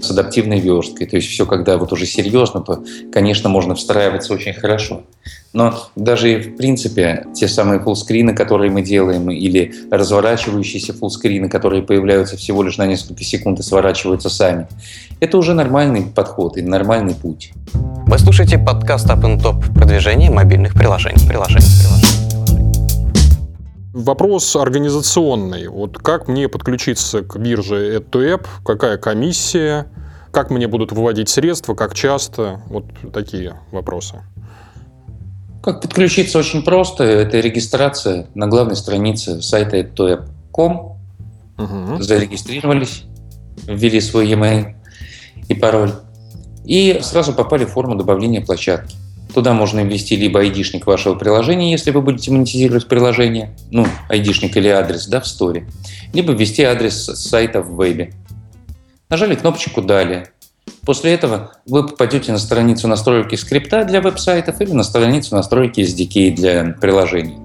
с 0.00 0.10
адаптивной 0.10 0.60
версткой. 0.60 1.06
То 1.06 1.16
есть 1.16 1.28
все, 1.28 1.46
когда 1.46 1.76
вот 1.76 1.92
уже 1.92 2.06
серьезно, 2.06 2.60
то, 2.60 2.84
конечно, 3.12 3.48
можно 3.48 3.74
встраиваться 3.74 4.32
очень 4.32 4.52
хорошо. 4.52 5.02
Но 5.52 5.74
даже 5.96 6.38
в 6.38 6.56
принципе 6.56 7.26
те 7.34 7.48
самые 7.48 7.80
фуллскрины, 7.80 8.34
которые 8.34 8.70
мы 8.70 8.82
делаем, 8.82 9.30
или 9.30 9.72
разворачивающиеся 9.90 10.92
фуллскрины, 10.92 11.48
которые 11.48 11.82
появляются 11.82 12.36
всего 12.36 12.62
лишь 12.62 12.76
на 12.76 12.86
несколько 12.86 13.24
секунд 13.24 13.58
и 13.60 13.62
сворачиваются 13.62 14.28
сами, 14.28 14.68
это 15.20 15.38
уже 15.38 15.54
нормальный 15.54 16.02
подход 16.02 16.56
и 16.56 16.62
нормальный 16.62 17.14
путь. 17.14 17.52
Вы 18.06 18.18
слушаете 18.18 18.58
подкаст 18.58 19.06
Up 19.08 19.22
Top 19.42 19.74
продвижение 19.74 20.30
мобильных 20.30 20.74
приложений. 20.74 21.26
приложений, 21.28 21.66
приложений. 21.80 21.97
Вопрос 23.98 24.54
организационный. 24.54 25.66
Вот 25.66 25.98
как 25.98 26.28
мне 26.28 26.48
подключиться 26.48 27.22
к 27.22 27.36
бирже 27.36 27.96
AdToApp, 27.96 28.46
какая 28.64 28.96
комиссия, 28.96 29.88
как 30.30 30.50
мне 30.50 30.68
будут 30.68 30.92
выводить 30.92 31.28
средства, 31.28 31.74
как 31.74 31.96
часто, 31.96 32.62
вот 32.66 32.84
такие 33.12 33.58
вопросы. 33.72 34.22
Как 35.64 35.82
подключиться 35.82 36.38
очень 36.38 36.62
просто. 36.62 37.02
Это 37.02 37.40
регистрация 37.40 38.28
на 38.36 38.46
главной 38.46 38.76
странице 38.76 39.42
сайта 39.42 39.80
toep.com. 39.80 40.96
Угу. 41.58 42.00
Зарегистрировались, 42.00 43.02
ввели 43.66 44.00
свой 44.00 44.28
e-mail 44.28 44.76
и 45.48 45.54
пароль. 45.54 45.90
И 46.64 47.00
сразу 47.02 47.32
попали 47.32 47.64
в 47.64 47.70
форму 47.70 47.96
добавления 47.96 48.46
площадки. 48.46 48.94
Туда 49.32 49.52
можно 49.52 49.80
ввести 49.84 50.16
либо 50.16 50.40
айдишник 50.40 50.86
вашего 50.86 51.14
приложения, 51.14 51.70
если 51.70 51.90
вы 51.90 52.00
будете 52.00 52.30
монетизировать 52.30 52.88
приложение, 52.88 53.56
ну, 53.70 53.86
айдишник 54.08 54.56
или 54.56 54.68
адрес, 54.68 55.06
да, 55.06 55.20
в 55.20 55.26
сторе, 55.26 55.66
либо 56.12 56.32
ввести 56.32 56.62
адрес 56.62 57.04
сайта 57.04 57.60
в 57.60 57.76
вебе. 57.76 58.12
Нажали 59.10 59.34
кнопочку 59.34 59.82
«Далее». 59.82 60.28
После 60.84 61.12
этого 61.12 61.52
вы 61.66 61.86
попадете 61.86 62.32
на 62.32 62.38
страницу 62.38 62.88
настройки 62.88 63.34
скрипта 63.36 63.84
для 63.84 64.00
веб-сайтов 64.00 64.60
или 64.60 64.72
на 64.72 64.82
страницу 64.82 65.34
настройки 65.34 65.80
SDK 65.80 66.34
для 66.34 66.76
приложений. 66.80 67.38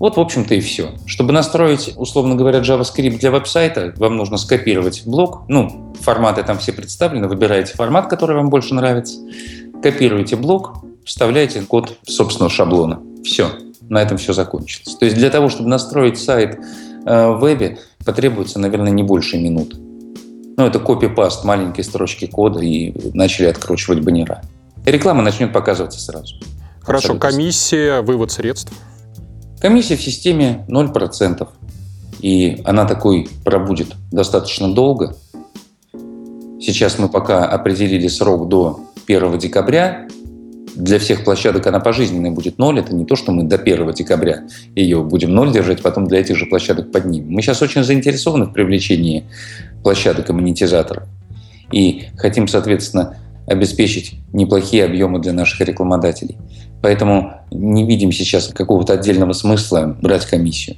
Вот, 0.00 0.16
в 0.16 0.20
общем-то, 0.20 0.54
и 0.54 0.60
все. 0.60 0.92
Чтобы 1.04 1.32
настроить, 1.32 1.92
условно 1.96 2.34
говоря, 2.34 2.60
JavaScript 2.60 3.18
для 3.18 3.30
веб-сайта, 3.30 3.92
вам 3.98 4.16
нужно 4.16 4.38
скопировать 4.38 5.02
блок. 5.04 5.42
Ну, 5.48 5.94
форматы 6.00 6.42
там 6.42 6.58
все 6.58 6.72
представлены. 6.72 7.28
Выбираете 7.28 7.74
формат, 7.74 8.08
который 8.08 8.34
вам 8.34 8.48
больше 8.48 8.74
нравится. 8.74 9.18
Копируете 9.82 10.36
блок, 10.36 10.84
вставляете 11.04 11.62
код 11.62 11.96
собственного 12.06 12.50
шаблона. 12.50 13.00
Все. 13.24 13.50
На 13.88 14.02
этом 14.02 14.18
все 14.18 14.32
закончилось. 14.32 14.94
То 14.96 15.04
есть 15.04 15.16
для 15.16 15.30
того, 15.30 15.48
чтобы 15.48 15.68
настроить 15.68 16.18
сайт 16.18 16.60
э, 17.06 17.28
в 17.28 17.40
вебе, 17.40 17.78
потребуется, 18.04 18.60
наверное, 18.60 18.92
не 18.92 19.02
больше 19.02 19.38
минут. 19.38 19.74
Ну, 20.56 20.66
это 20.66 20.78
копипаст 20.78 21.44
маленькой 21.44 21.82
строчки 21.84 22.26
кода 22.26 22.60
и 22.60 22.92
начали 23.14 23.46
откручивать 23.46 24.00
баннера. 24.00 24.42
И 24.84 24.90
реклама 24.90 25.22
начнет 25.22 25.52
показываться 25.52 26.00
сразу. 26.00 26.36
Хорошо, 26.82 27.12
Абсолютно. 27.12 27.30
комиссия, 27.30 28.00
вывод 28.02 28.30
средств? 28.30 28.72
Комиссия 29.60 29.96
в 29.96 30.02
системе 30.02 30.64
0%. 30.68 31.48
И 32.20 32.60
она 32.64 32.84
такой 32.84 33.28
пробудет 33.44 33.88
достаточно 34.12 34.72
долго. 34.72 35.16
Сейчас 36.60 36.98
мы 36.98 37.08
пока 37.08 37.46
определили 37.46 38.08
срок 38.08 38.48
до 38.48 38.80
1 39.10 39.38
декабря. 39.38 40.08
Для 40.76 40.98
всех 40.98 41.24
площадок 41.24 41.66
она 41.66 41.80
пожизненная 41.80 42.30
будет 42.30 42.58
0. 42.58 42.78
Это 42.78 42.94
не 42.94 43.04
то, 43.04 43.16
что 43.16 43.32
мы 43.32 43.42
до 43.44 43.56
1 43.56 43.92
декабря 43.92 44.44
ее 44.74 45.02
будем 45.02 45.34
0 45.34 45.52
держать, 45.52 45.82
потом 45.82 46.06
для 46.06 46.20
этих 46.20 46.36
же 46.36 46.46
площадок 46.46 46.92
поднимем. 46.92 47.30
Мы 47.32 47.42
сейчас 47.42 47.60
очень 47.60 47.82
заинтересованы 47.82 48.46
в 48.46 48.52
привлечении 48.52 49.24
площадок 49.82 50.30
и 50.30 50.32
монетизаторов. 50.32 51.04
И 51.72 52.04
хотим, 52.16 52.48
соответственно, 52.48 53.16
обеспечить 53.46 54.14
неплохие 54.32 54.84
объемы 54.84 55.18
для 55.18 55.32
наших 55.32 55.60
рекламодателей. 55.60 56.38
Поэтому 56.82 57.34
не 57.50 57.84
видим 57.84 58.12
сейчас 58.12 58.48
какого-то 58.48 58.92
отдельного 58.94 59.32
смысла 59.32 59.96
брать 60.00 60.24
комиссию. 60.26 60.76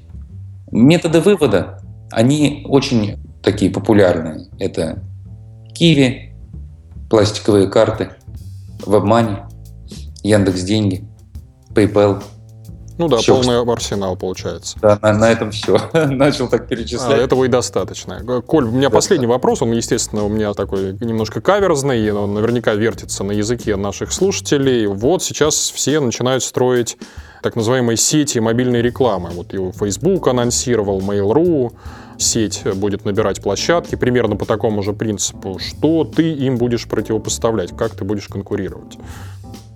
Методы 0.70 1.20
вывода, 1.20 1.80
они 2.10 2.64
очень 2.66 3.18
такие 3.42 3.70
популярные. 3.70 4.46
Это 4.58 5.02
Киви, 5.74 6.32
пластиковые 7.10 7.68
карты, 7.68 8.08
WebMoney, 8.82 9.42
Яндекс 10.22 10.62
Деньги, 10.62 11.04
PayPal– 11.74 12.22
ну 12.98 13.08
да, 13.08 13.16
все. 13.16 13.34
полный 13.34 13.60
арсенал 13.60 14.16
получается. 14.16 14.78
Да, 14.80 14.98
на, 15.02 15.12
на 15.12 15.32
этом 15.32 15.50
все. 15.50 15.78
Начал 15.92 16.48
так 16.48 16.68
перечислять. 16.68 17.18
А, 17.18 17.22
этого 17.22 17.44
и 17.44 17.48
достаточно. 17.48 18.22
Коль, 18.42 18.64
у 18.64 18.70
меня 18.70 18.90
да, 18.90 18.94
последний 18.94 19.26
да. 19.26 19.32
вопрос, 19.32 19.62
он, 19.62 19.72
естественно, 19.72 20.24
у 20.24 20.28
меня 20.28 20.52
такой 20.54 20.92
немножко 21.00 21.40
каверзный, 21.40 22.12
он 22.12 22.34
наверняка 22.34 22.74
вертится 22.74 23.24
на 23.24 23.32
языке 23.32 23.76
наших 23.76 24.12
слушателей. 24.12 24.86
Вот 24.86 25.22
сейчас 25.22 25.70
все 25.70 26.00
начинают 26.00 26.44
строить 26.44 26.96
так 27.42 27.56
называемые 27.56 27.96
сети 27.96 28.38
мобильной 28.38 28.82
рекламы. 28.82 29.30
Вот 29.30 29.52
его 29.52 29.72
Facebook 29.72 30.28
анонсировал, 30.28 31.00
Mail.ru, 31.00 31.72
сеть 32.18 32.62
будет 32.76 33.04
набирать 33.04 33.42
площадки 33.42 33.94
примерно 33.94 34.36
по 34.36 34.46
такому 34.46 34.82
же 34.82 34.92
принципу. 34.92 35.58
Что 35.58 36.04
ты 36.04 36.32
им 36.32 36.56
будешь 36.56 36.86
противопоставлять? 36.86 37.76
Как 37.76 37.94
ты 37.94 38.04
будешь 38.04 38.28
конкурировать? 38.28 38.98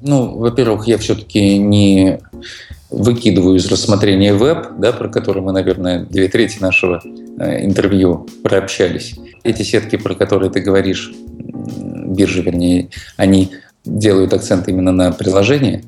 Ну, 0.03 0.39
во-первых, 0.39 0.87
я 0.87 0.99
все-таки 0.99 1.59
не 1.59 2.21
выкидываю 2.91 3.57
из 3.57 3.67
рассмотрения 3.71 4.35
веб, 4.35 4.79
да, 4.79 4.93
про 4.93 5.09
который 5.09 5.43
мы, 5.43 5.53
наверное, 5.53 6.05
две 6.05 6.29
трети 6.29 6.61
нашего 6.61 7.03
э, 7.39 7.65
интервью 7.65 8.27
прообщались. 8.43 9.17
Эти 9.43 9.63
сетки, 9.63 9.97
про 9.97 10.15
которые 10.15 10.51
ты 10.51 10.61
говоришь, 10.61 11.13
биржи, 11.37 12.43
вернее, 12.43 12.91
они 13.17 13.51
делают 13.85 14.33
акцент 14.33 14.69
именно 14.69 14.93
на 14.93 15.13
приложение. 15.13 15.83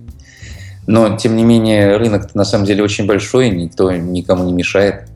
Но, 0.86 1.16
тем 1.16 1.36
не 1.36 1.44
менее, 1.44 1.96
рынок 1.96 2.34
на 2.34 2.44
самом 2.44 2.64
деле 2.64 2.82
очень 2.82 3.06
большой, 3.06 3.50
никто 3.50 3.92
никому 3.92 4.44
не 4.44 4.52
мешает. 4.52 5.08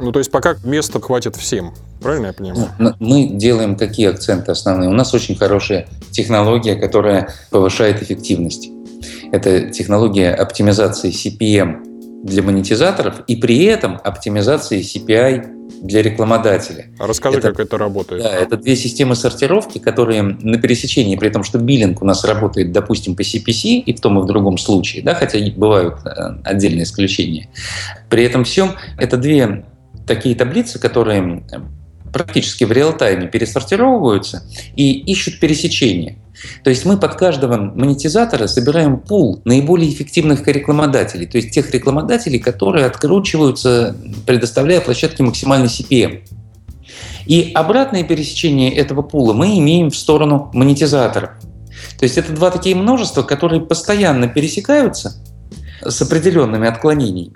Ну, 0.00 0.12
то 0.12 0.18
есть 0.18 0.30
пока 0.30 0.56
места 0.64 1.00
хватит 1.00 1.36
всем, 1.36 1.74
правильно 2.00 2.28
я 2.28 2.32
понимаю? 2.32 2.70
Ну, 2.78 2.92
мы 3.00 3.28
делаем 3.28 3.76
какие 3.76 4.08
акценты 4.08 4.52
основные? 4.52 4.88
У 4.88 4.92
нас 4.92 5.12
очень 5.14 5.36
хорошая 5.36 5.88
технология, 6.10 6.76
которая 6.76 7.32
повышает 7.50 8.02
эффективность. 8.02 8.70
Это 9.32 9.70
технология 9.70 10.32
оптимизации 10.32 11.10
CPM 11.10 12.24
для 12.24 12.42
монетизаторов 12.42 13.20
и 13.26 13.36
при 13.36 13.64
этом 13.64 14.00
оптимизации 14.02 14.80
CPI 14.80 15.58
для 15.82 16.02
рекламодателя. 16.02 16.86
А 16.98 17.06
расскажи, 17.06 17.38
это, 17.38 17.50
как 17.50 17.60
это 17.60 17.78
работает. 17.78 18.22
Да, 18.22 18.34
это 18.34 18.56
две 18.56 18.74
системы 18.74 19.14
сортировки, 19.14 19.78
которые 19.78 20.22
на 20.22 20.58
пересечении, 20.58 21.16
при 21.16 21.28
том, 21.28 21.44
что 21.44 21.58
биллинг 21.58 22.02
у 22.02 22.04
нас 22.04 22.24
работает, 22.24 22.72
допустим, 22.72 23.14
по 23.14 23.22
CPC 23.22 23.80
и 23.80 23.94
в 23.94 24.00
том 24.00 24.18
и 24.18 24.22
в 24.22 24.26
другом 24.26 24.58
случае, 24.58 25.02
да, 25.02 25.14
хотя 25.14 25.38
бывают 25.56 25.98
э, 26.04 26.10
отдельные 26.44 26.84
исключения. 26.84 27.48
При 28.08 28.24
этом 28.24 28.44
всем 28.44 28.72
это 28.96 29.16
две 29.16 29.64
такие 30.08 30.34
таблицы, 30.34 30.80
которые 30.80 31.44
практически 32.12 32.64
в 32.64 32.72
реал-тайме 32.72 33.28
пересортировываются 33.28 34.42
и 34.76 34.92
ищут 34.92 35.40
пересечения. 35.40 36.16
То 36.62 36.70
есть 36.70 36.84
мы 36.84 36.96
под 36.96 37.16
каждого 37.16 37.56
монетизатора 37.56 38.46
собираем 38.46 38.98
пул 38.98 39.42
наиболее 39.44 39.92
эффективных 39.92 40.46
рекламодателей, 40.46 41.26
то 41.26 41.36
есть 41.36 41.50
тех 41.50 41.70
рекламодателей, 41.72 42.38
которые 42.38 42.86
откручиваются, 42.86 43.96
предоставляя 44.26 44.80
площадке 44.80 45.22
максимальный 45.22 45.68
CPM. 45.68 46.22
И 47.26 47.52
обратное 47.54 48.04
пересечение 48.04 48.74
этого 48.74 49.02
пула 49.02 49.34
мы 49.34 49.58
имеем 49.58 49.90
в 49.90 49.96
сторону 49.96 50.50
монетизаторов. 50.54 51.30
То 51.98 52.04
есть 52.04 52.16
это 52.16 52.32
два 52.32 52.50
такие 52.50 52.74
множества, 52.74 53.22
которые 53.22 53.60
постоянно 53.60 54.28
пересекаются, 54.28 55.16
с 55.82 56.02
определенными 56.02 56.68
отклонениями. 56.68 57.32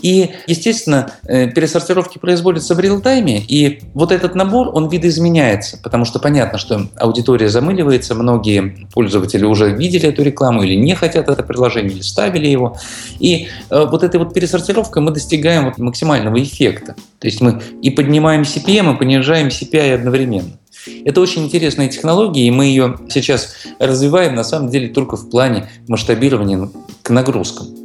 И, 0.00 0.30
естественно, 0.46 1.12
э, 1.26 1.48
пересортировки 1.48 2.18
производятся 2.18 2.74
в 2.74 2.80
реал-тайме, 2.80 3.40
и 3.40 3.82
вот 3.94 4.12
этот 4.12 4.34
набор, 4.34 4.70
он 4.72 4.88
видоизменяется, 4.88 5.78
потому 5.82 6.04
что 6.04 6.18
понятно, 6.18 6.58
что 6.58 6.88
аудитория 6.96 7.48
замыливается, 7.48 8.14
многие 8.14 8.86
пользователи 8.92 9.44
уже 9.44 9.70
видели 9.70 10.08
эту 10.08 10.22
рекламу 10.22 10.62
или 10.62 10.74
не 10.74 10.94
хотят 10.94 11.28
это 11.28 11.42
приложение, 11.42 11.92
или 11.92 12.02
ставили 12.02 12.46
его. 12.46 12.78
И 13.18 13.48
э, 13.70 13.86
вот 13.90 14.02
этой 14.02 14.18
вот 14.18 14.34
пересортировкой 14.34 15.02
мы 15.02 15.10
достигаем 15.10 15.66
вот 15.66 15.78
максимального 15.78 16.42
эффекта. 16.42 16.94
То 17.18 17.26
есть 17.26 17.40
мы 17.40 17.60
и 17.82 17.90
поднимаем 17.90 18.42
CPM, 18.42 18.94
и 18.94 18.98
понижаем 18.98 19.48
CPI 19.48 19.94
одновременно. 19.94 20.58
Это 21.04 21.20
очень 21.20 21.44
интересная 21.44 21.88
технология, 21.88 22.46
и 22.46 22.50
мы 22.50 22.66
ее 22.66 22.98
сейчас 23.08 23.54
развиваем 23.78 24.34
на 24.34 24.42
самом 24.42 24.68
деле 24.68 24.88
только 24.88 25.16
в 25.16 25.30
плане 25.30 25.68
масштабирования 25.86 26.68
к 27.02 27.10
нагрузкам 27.10 27.81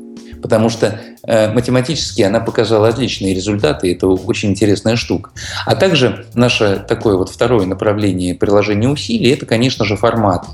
потому 0.48 0.70
что 0.70 0.98
э, 1.24 1.52
математически 1.52 2.22
она 2.22 2.40
показала 2.40 2.88
отличные 2.88 3.34
результаты, 3.34 3.90
и 3.90 3.94
это 3.94 4.08
очень 4.08 4.52
интересная 4.52 4.96
штука. 4.96 5.32
А 5.66 5.76
также 5.76 6.26
наше 6.36 6.86
такое 6.88 7.18
вот 7.18 7.28
второе 7.28 7.66
направление 7.66 8.34
приложения 8.34 8.88
усилий– 8.88 9.30
это, 9.34 9.46
конечно 9.46 9.84
же, 9.84 9.98
формат. 9.98 10.46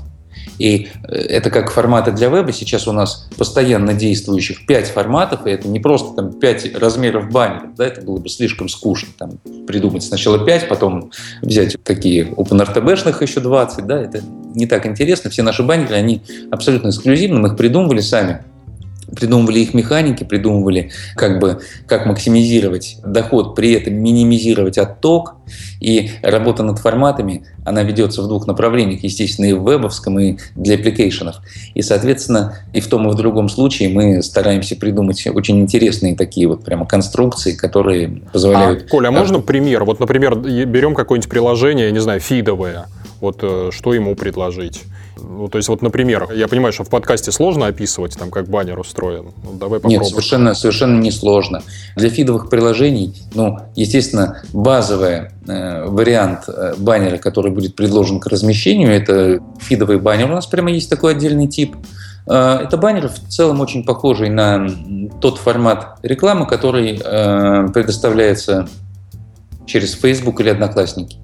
И 0.58 0.88
э, 1.04 1.14
это 1.14 1.50
как 1.50 1.70
форматы 1.70 2.10
для 2.10 2.28
веба. 2.28 2.52
Сейчас 2.52 2.88
у 2.88 2.92
нас 2.92 3.28
постоянно 3.38 3.94
действующих 3.94 4.66
5 4.66 4.88
форматов, 4.88 5.46
и 5.46 5.50
это 5.50 5.68
не 5.68 5.78
просто 5.78 6.16
там 6.16 6.32
5 6.32 6.74
размеров 6.74 7.30
баннеров. 7.30 7.76
Да, 7.76 7.86
это 7.86 8.02
было 8.02 8.18
бы 8.18 8.28
слишком 8.28 8.68
скучно. 8.68 9.10
Там, 9.16 9.38
придумать 9.68 10.02
сначала 10.02 10.44
5, 10.44 10.68
потом 10.68 11.12
взять 11.40 11.76
такие 11.84 12.24
OpenRTB 12.24 12.73
-шных 12.73 13.22
еще 13.22 13.38
20. 13.38 13.86
Да, 13.86 14.02
это 14.02 14.24
не 14.56 14.66
так 14.66 14.86
интересно. 14.86 15.30
Все 15.30 15.44
наши 15.44 15.62
баннеры, 15.62 15.94
они 15.94 16.20
абсолютно 16.50 16.88
эксклюзивны, 16.88 17.38
мы 17.38 17.48
их 17.50 17.56
придумывали 17.56 18.00
сами 18.00 18.42
придумывали 19.14 19.60
их 19.60 19.74
механики, 19.74 20.24
придумывали, 20.24 20.90
как 21.16 21.38
бы, 21.38 21.60
как 21.86 22.06
максимизировать 22.06 22.98
доход, 23.04 23.54
при 23.54 23.72
этом 23.72 23.94
минимизировать 23.94 24.78
отток. 24.78 25.34
И 25.80 26.10
работа 26.22 26.62
над 26.62 26.78
форматами, 26.78 27.44
она 27.64 27.82
ведется 27.82 28.22
в 28.22 28.28
двух 28.28 28.46
направлениях, 28.46 29.04
естественно, 29.04 29.46
и 29.46 29.52
в 29.52 29.62
вебовском, 29.62 30.18
и 30.18 30.38
для 30.54 30.76
аппликейшенов. 30.76 31.36
И, 31.74 31.82
соответственно, 31.82 32.58
и 32.72 32.80
в 32.80 32.86
том, 32.86 33.08
и 33.08 33.12
в 33.12 33.14
другом 33.14 33.50
случае 33.50 33.90
мы 33.90 34.22
стараемся 34.22 34.76
придумать 34.76 35.26
очень 35.26 35.60
интересные 35.60 36.16
такие 36.16 36.48
вот 36.48 36.64
прямо 36.64 36.86
конструкции, 36.86 37.52
которые 37.52 38.22
позволяют... 38.32 38.84
А, 38.84 38.88
Коля, 38.88 39.08
а 39.08 39.10
можно 39.10 39.40
пример? 39.40 39.84
Вот, 39.84 40.00
например, 40.00 40.36
берем 40.36 40.94
какое-нибудь 40.94 41.28
приложение, 41.28 41.86
я 41.86 41.92
не 41.92 42.00
знаю, 42.00 42.20
фидовое, 42.20 42.86
вот 43.24 43.38
э, 43.42 43.70
что 43.72 43.94
ему 43.94 44.14
предложить? 44.14 44.82
Ну, 45.16 45.48
то 45.48 45.58
есть, 45.58 45.68
вот, 45.68 45.82
например, 45.82 46.28
я 46.34 46.48
понимаю, 46.48 46.72
что 46.72 46.84
в 46.84 46.88
подкасте 46.88 47.32
сложно 47.32 47.66
описывать, 47.66 48.16
там, 48.16 48.30
как 48.30 48.48
баннер 48.48 48.78
устроен. 48.78 49.32
Ну, 49.42 49.52
давай 49.58 49.78
попробуем. 49.78 50.02
Нет, 50.02 50.08
совершенно, 50.08 50.54
совершенно 50.54 51.00
не 51.00 51.10
сложно. 51.10 51.62
Для 51.96 52.10
фидовых 52.10 52.50
приложений, 52.50 53.14
ну, 53.34 53.58
естественно, 53.74 54.42
базовый 54.52 55.30
э, 55.46 55.84
вариант 55.86 56.44
э, 56.48 56.74
баннера, 56.76 57.18
который 57.18 57.50
будет 57.52 57.76
предложен 57.76 58.20
к 58.20 58.26
размещению, 58.26 58.90
это 58.90 59.40
фидовый 59.60 59.98
баннер. 59.98 60.30
У 60.30 60.34
нас 60.34 60.46
прямо 60.46 60.70
есть 60.70 60.90
такой 60.90 61.12
отдельный 61.12 61.46
тип. 61.46 61.76
Э, 62.26 62.58
это 62.62 62.76
баннер 62.76 63.08
в 63.08 63.28
целом 63.28 63.60
очень 63.60 63.84
похожий 63.84 64.28
на 64.28 64.68
тот 65.20 65.38
формат 65.38 65.98
рекламы, 66.02 66.46
который 66.46 67.00
э, 67.02 67.68
предоставляется 67.72 68.68
через 69.66 69.94
Facebook 69.94 70.40
или 70.40 70.50
Одноклассники. 70.50 71.18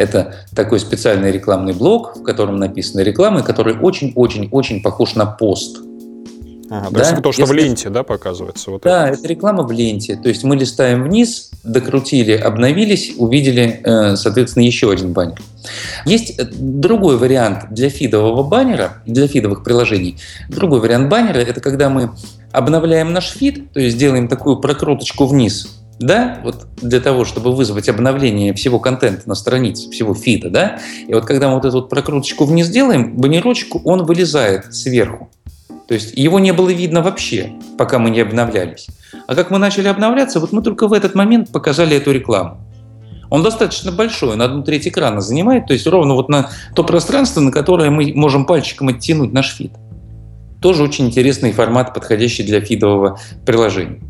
Это 0.00 0.34
такой 0.54 0.80
специальный 0.80 1.30
рекламный 1.30 1.74
блок, 1.74 2.16
в 2.16 2.22
котором 2.22 2.56
написаны 2.56 3.02
рекламы, 3.02 3.42
который 3.42 3.78
очень-очень-очень 3.78 4.82
похож 4.82 5.14
на 5.14 5.26
пост. 5.26 5.76
Ага, 6.70 6.88
да? 6.90 7.00
То 7.00 7.10
есть 7.10 7.22
то, 7.22 7.32
что 7.32 7.42
Если... 7.42 7.52
в 7.52 7.56
ленте, 7.56 7.90
да, 7.90 8.02
показывается? 8.02 8.70
Вот 8.70 8.82
да, 8.82 9.08
это. 9.08 9.18
это 9.18 9.28
реклама 9.28 9.62
в 9.62 9.70
ленте. 9.70 10.16
То 10.16 10.30
есть 10.30 10.42
мы 10.42 10.56
листаем 10.56 11.02
вниз, 11.02 11.50
докрутили, 11.64 12.32
обновились, 12.32 13.12
увидели, 13.18 13.82
э, 13.84 14.16
соответственно, 14.16 14.62
еще 14.64 14.90
один 14.90 15.12
баннер. 15.12 15.38
Есть 16.06 16.38
э, 16.38 16.46
другой 16.50 17.18
вариант 17.18 17.66
для 17.70 17.90
фидового 17.90 18.42
баннера, 18.42 19.02
для 19.04 19.28
фидовых 19.28 19.62
приложений. 19.62 20.16
Другой 20.48 20.80
вариант 20.80 21.10
баннера– 21.10 21.38
это 21.40 21.60
когда 21.60 21.90
мы 21.90 22.12
обновляем 22.52 23.12
наш 23.12 23.32
фид, 23.32 23.70
то 23.72 23.80
есть 23.80 23.98
делаем 23.98 24.28
такую 24.28 24.60
прокруточку 24.60 25.26
вниз, 25.26 25.79
да, 26.00 26.40
вот 26.42 26.66
для 26.80 26.98
того, 26.98 27.26
чтобы 27.26 27.52
вызвать 27.52 27.88
обновление 27.90 28.54
всего 28.54 28.80
контента 28.80 29.28
на 29.28 29.34
странице, 29.34 29.90
всего 29.90 30.14
фида, 30.14 30.48
да, 30.48 30.78
и 31.06 31.12
вот 31.12 31.26
когда 31.26 31.48
мы 31.48 31.56
вот 31.56 31.66
эту 31.66 31.76
вот 31.76 31.90
прокруточку 31.90 32.46
вниз 32.46 32.70
делаем, 32.70 33.16
баннерочку, 33.16 33.82
он 33.84 34.04
вылезает 34.04 34.74
сверху. 34.74 35.30
То 35.86 35.94
есть 35.94 36.16
его 36.16 36.38
не 36.38 36.52
было 36.52 36.70
видно 36.70 37.02
вообще, 37.02 37.52
пока 37.76 37.98
мы 37.98 38.10
не 38.10 38.20
обновлялись. 38.20 38.86
А 39.26 39.34
как 39.34 39.50
мы 39.50 39.58
начали 39.58 39.88
обновляться, 39.88 40.40
вот 40.40 40.52
мы 40.52 40.62
только 40.62 40.88
в 40.88 40.92
этот 40.94 41.14
момент 41.14 41.52
показали 41.52 41.96
эту 41.96 42.12
рекламу. 42.12 42.58
Он 43.28 43.42
достаточно 43.42 43.92
большой, 43.92 44.36
на 44.36 44.46
одну 44.46 44.62
треть 44.62 44.88
экрана 44.88 45.20
занимает, 45.20 45.66
то 45.66 45.74
есть 45.74 45.86
ровно 45.86 46.14
вот 46.14 46.28
на 46.28 46.48
то 46.74 46.82
пространство, 46.82 47.40
на 47.40 47.52
которое 47.52 47.90
мы 47.90 48.12
можем 48.14 48.46
пальчиком 48.46 48.88
оттянуть 48.88 49.32
наш 49.32 49.54
фид. 49.54 49.72
Тоже 50.62 50.82
очень 50.82 51.08
интересный 51.08 51.52
формат, 51.52 51.92
подходящий 51.92 52.42
для 52.42 52.60
фидового 52.60 53.18
приложения. 53.44 54.00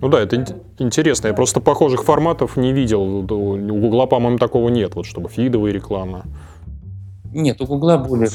Ну 0.00 0.08
да, 0.08 0.20
это 0.20 0.36
интересно. 0.78 1.28
Я 1.28 1.34
просто 1.34 1.60
похожих 1.60 2.04
форматов 2.04 2.56
не 2.56 2.72
видел. 2.72 3.02
У 3.02 3.22
Гугла, 3.24 4.06
по-моему, 4.06 4.38
такого 4.38 4.68
нет, 4.68 4.94
вот 4.94 5.06
чтобы 5.06 5.28
фидовые 5.28 5.74
рекламы. 5.74 6.22
Нет, 7.32 7.60
у 7.60 7.66
Гугла 7.66 7.98
более 7.98 8.30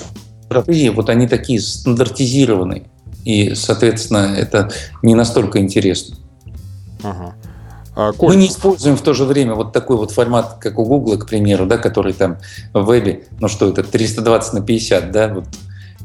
простые, 0.47 0.91
вот 0.91 1.09
они 1.09 1.27
такие 1.27 1.59
стандартизированные. 1.59 2.83
И, 3.23 3.55
соответственно, 3.55 4.35
это 4.37 4.69
не 5.01 5.15
настолько 5.15 5.59
интересно. 5.59 6.17
Ага. 7.03 7.33
А, 7.95 8.11
Коль... 8.11 8.29
Мы 8.29 8.35
не 8.35 8.47
используем 8.47 8.97
в 8.97 9.01
то 9.01 9.13
же 9.13 9.25
время 9.25 9.55
вот 9.55 9.73
такой 9.73 9.97
вот 9.97 10.11
формат, 10.11 10.57
как 10.59 10.77
у 10.77 10.85
Гугла, 10.85 11.15
к 11.15 11.27
примеру, 11.27 11.65
да, 11.65 11.77
который 11.77 12.13
там 12.13 12.37
в 12.73 12.85
вебе, 12.85 13.23
ну 13.39 13.47
что 13.47 13.69
это, 13.69 13.83
320 13.83 14.53
на 14.53 14.61
50, 14.61 15.11
да, 15.11 15.33
вот 15.33 15.45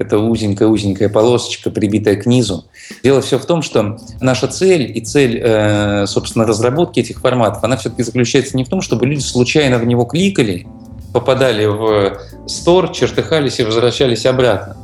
это 0.00 0.18
узенькая-узенькая 0.18 1.10
полосочка, 1.10 1.70
прибитая 1.70 2.16
к 2.16 2.24
низу. 2.24 2.64
Дело 3.04 3.20
все 3.20 3.38
в 3.38 3.44
том, 3.44 3.60
что 3.60 3.98
наша 4.20 4.48
цель 4.48 4.90
и 4.96 5.00
цель, 5.02 5.38
э, 5.42 6.06
собственно, 6.06 6.46
разработки 6.46 7.00
этих 7.00 7.20
форматов, 7.20 7.62
она 7.62 7.76
все-таки 7.76 8.02
заключается 8.02 8.56
не 8.56 8.64
в 8.64 8.68
том, 8.68 8.80
чтобы 8.80 9.06
люди 9.06 9.20
случайно 9.20 9.78
в 9.78 9.86
него 9.86 10.06
кликали, 10.06 10.66
попадали 11.12 11.66
в 11.66 12.18
стор, 12.46 12.92
чертыхались 12.92 13.60
и 13.60 13.62
возвращались 13.62 14.24
обратно 14.24 14.78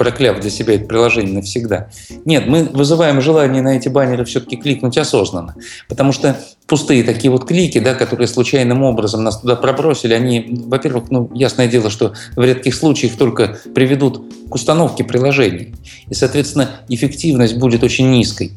прокляв 0.00 0.40
для 0.40 0.48
себя 0.48 0.76
это 0.76 0.86
приложение 0.86 1.34
навсегда. 1.34 1.90
Нет, 2.24 2.46
мы 2.46 2.64
вызываем 2.64 3.20
желание 3.20 3.60
на 3.60 3.76
эти 3.76 3.90
баннеры 3.90 4.24
все-таки 4.24 4.56
кликнуть 4.56 4.96
осознанно, 4.96 5.54
потому 5.90 6.12
что 6.12 6.40
пустые 6.66 7.04
такие 7.04 7.30
вот 7.30 7.46
клики, 7.46 7.80
да, 7.80 7.92
которые 7.92 8.26
случайным 8.26 8.82
образом 8.82 9.22
нас 9.22 9.42
туда 9.42 9.56
пробросили, 9.56 10.14
они, 10.14 10.62
во-первых, 10.64 11.10
ну, 11.10 11.30
ясное 11.34 11.68
дело, 11.68 11.90
что 11.90 12.14
в 12.34 12.42
редких 12.42 12.74
случаях 12.74 13.18
только 13.18 13.58
приведут 13.74 14.24
к 14.48 14.54
установке 14.54 15.04
приложений. 15.04 15.74
И, 16.08 16.14
соответственно, 16.14 16.70
эффективность 16.88 17.58
будет 17.58 17.84
очень 17.84 18.10
низкой. 18.10 18.52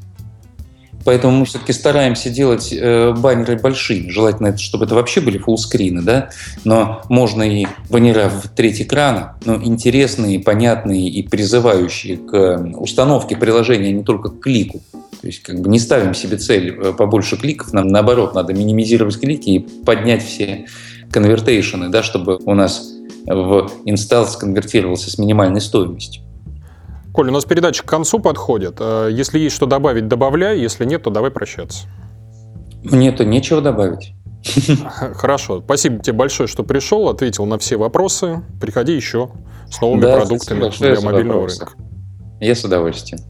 Поэтому 1.05 1.37
мы 1.37 1.45
все-таки 1.45 1.73
стараемся 1.73 2.29
делать 2.29 2.71
э, 2.71 3.13
баннеры 3.13 3.57
большие. 3.57 4.09
Желательно, 4.09 4.57
чтобы 4.57 4.85
это 4.85 4.95
вообще 4.95 5.21
были 5.21 5.37
фуллскрины, 5.37 6.01
да? 6.01 6.29
Но 6.63 7.01
можно 7.09 7.43
и 7.43 7.65
баннера 7.89 8.29
в 8.29 8.47
треть 8.49 8.81
экрана, 8.81 9.35
но 9.45 9.55
интересные, 9.55 10.39
понятные 10.39 11.09
и 11.09 11.21
призывающие 11.27 12.17
к 12.17 12.57
установке 12.77 13.35
приложения, 13.35 13.89
а 13.89 13.91
не 13.91 14.03
только 14.03 14.29
к 14.29 14.39
клику. 14.39 14.81
То 15.21 15.27
есть 15.27 15.41
как 15.41 15.59
бы 15.61 15.69
не 15.69 15.79
ставим 15.79 16.13
себе 16.13 16.37
цель 16.37 16.69
э, 16.69 16.93
побольше 16.93 17.37
кликов, 17.37 17.73
нам 17.73 17.87
наоборот 17.87 18.35
надо 18.35 18.53
минимизировать 18.53 19.19
клики 19.19 19.49
и 19.49 19.59
поднять 19.59 20.23
все 20.23 20.65
конвертейшены, 21.11 21.89
да, 21.89 22.03
чтобы 22.03 22.39
у 22.43 22.53
нас 22.53 22.93
в 23.25 23.69
инсталл 23.85 24.27
сконвертировался 24.27 25.09
с 25.09 25.17
минимальной 25.17 25.61
стоимостью. 25.61 26.22
Коль, 27.13 27.29
у 27.29 27.31
нас 27.31 27.45
передача 27.45 27.83
к 27.83 27.85
концу 27.85 28.19
подходит. 28.19 28.77
Э, 28.79 29.07
если 29.11 29.37
есть 29.37 29.55
что 29.55 29.67
добавить, 29.67 30.07
добавляй. 30.07 30.59
Если 30.59 30.83
нет, 30.83 31.03
то 31.03 31.11
давай 31.11 31.29
прощаться. 31.29 31.87
Мне-то 32.83 33.23
нечего 33.23 33.61
добавить. 33.61 34.15
Хорошо. 35.13 35.61
Спасибо 35.61 35.99
тебе 35.99 36.13
большое, 36.13 36.47
что 36.47 36.63
пришел, 36.63 37.07
ответил 37.07 37.45
на 37.45 37.59
все 37.59 37.77
вопросы. 37.77 38.41
Приходи 38.59 38.93
еще 38.93 39.29
с 39.69 39.79
новыми 39.79 40.01
да, 40.01 40.17
продуктами 40.17 40.69
для 40.77 41.01
мобильного 41.01 41.47
рынка. 41.47 41.69
Я 42.41 42.55
с 42.55 42.63
удовольствием. 42.63 43.21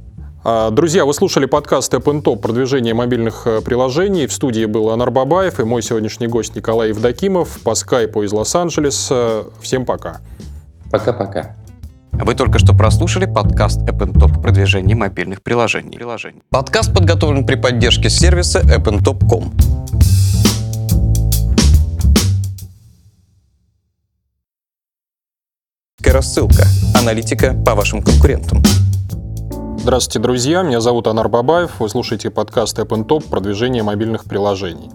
А, 0.46 0.72
друзья, 0.72 1.06
вы 1.06 1.13
слушали 1.13 1.46
подкаст 1.46 1.93
App 1.93 2.24
Top 2.24 2.39
продвижение 2.39 2.93
мобильных 2.93 3.46
э, 3.46 3.62
приложений. 3.62 4.28
В 4.28 4.34
студии 4.34 4.65
был 4.65 4.91
Анар 4.91 5.12
Бабаев 5.12 5.60
и 5.60 5.63
мой 5.63 5.82
сегодняшний 5.82 6.28
гость 6.28 6.56
Николай 6.56 6.89
Евдокимов 6.89 7.62
по 7.63 7.76
скайпу 7.76 8.24
из 8.24 8.32
Лос-Анджелеса. 8.32 9.46
Всем 9.62 9.86
пока. 9.86 10.22
Пока-пока. 10.89 11.56
Вы 12.13 12.36
только 12.36 12.60
что 12.60 12.73
прослушали 12.73 13.26
подкаст 13.26 13.82
App 13.82 13.99
Top 14.13 14.41
продвижение 14.41 14.95
мобильных 14.95 15.41
приложений. 15.41 15.99
Подкаст 16.49 16.93
подготовлен 16.93 17.45
при 17.45 17.56
поддержке 17.56 18.10
сервиса 18.10 18.62
appntop.com. 18.62 19.52
Рассылка. 26.06 26.67
Аналитика 26.93 27.56
по 27.65 27.73
вашим 27.73 28.04
конкурентам. 28.04 28.62
Здравствуйте, 29.80 30.19
друзья. 30.19 30.62
Меня 30.62 30.80
зовут 30.80 31.08
Анар 31.08 31.28
Бабаев. 31.28 31.80
Вы 31.80 31.89
слушаете 31.89 32.30
подкаст 32.30 32.78
App 32.78 32.89
Top 33.08 33.28
продвижение 33.28 33.82
мобильных 33.82 34.26
приложений. 34.26 34.91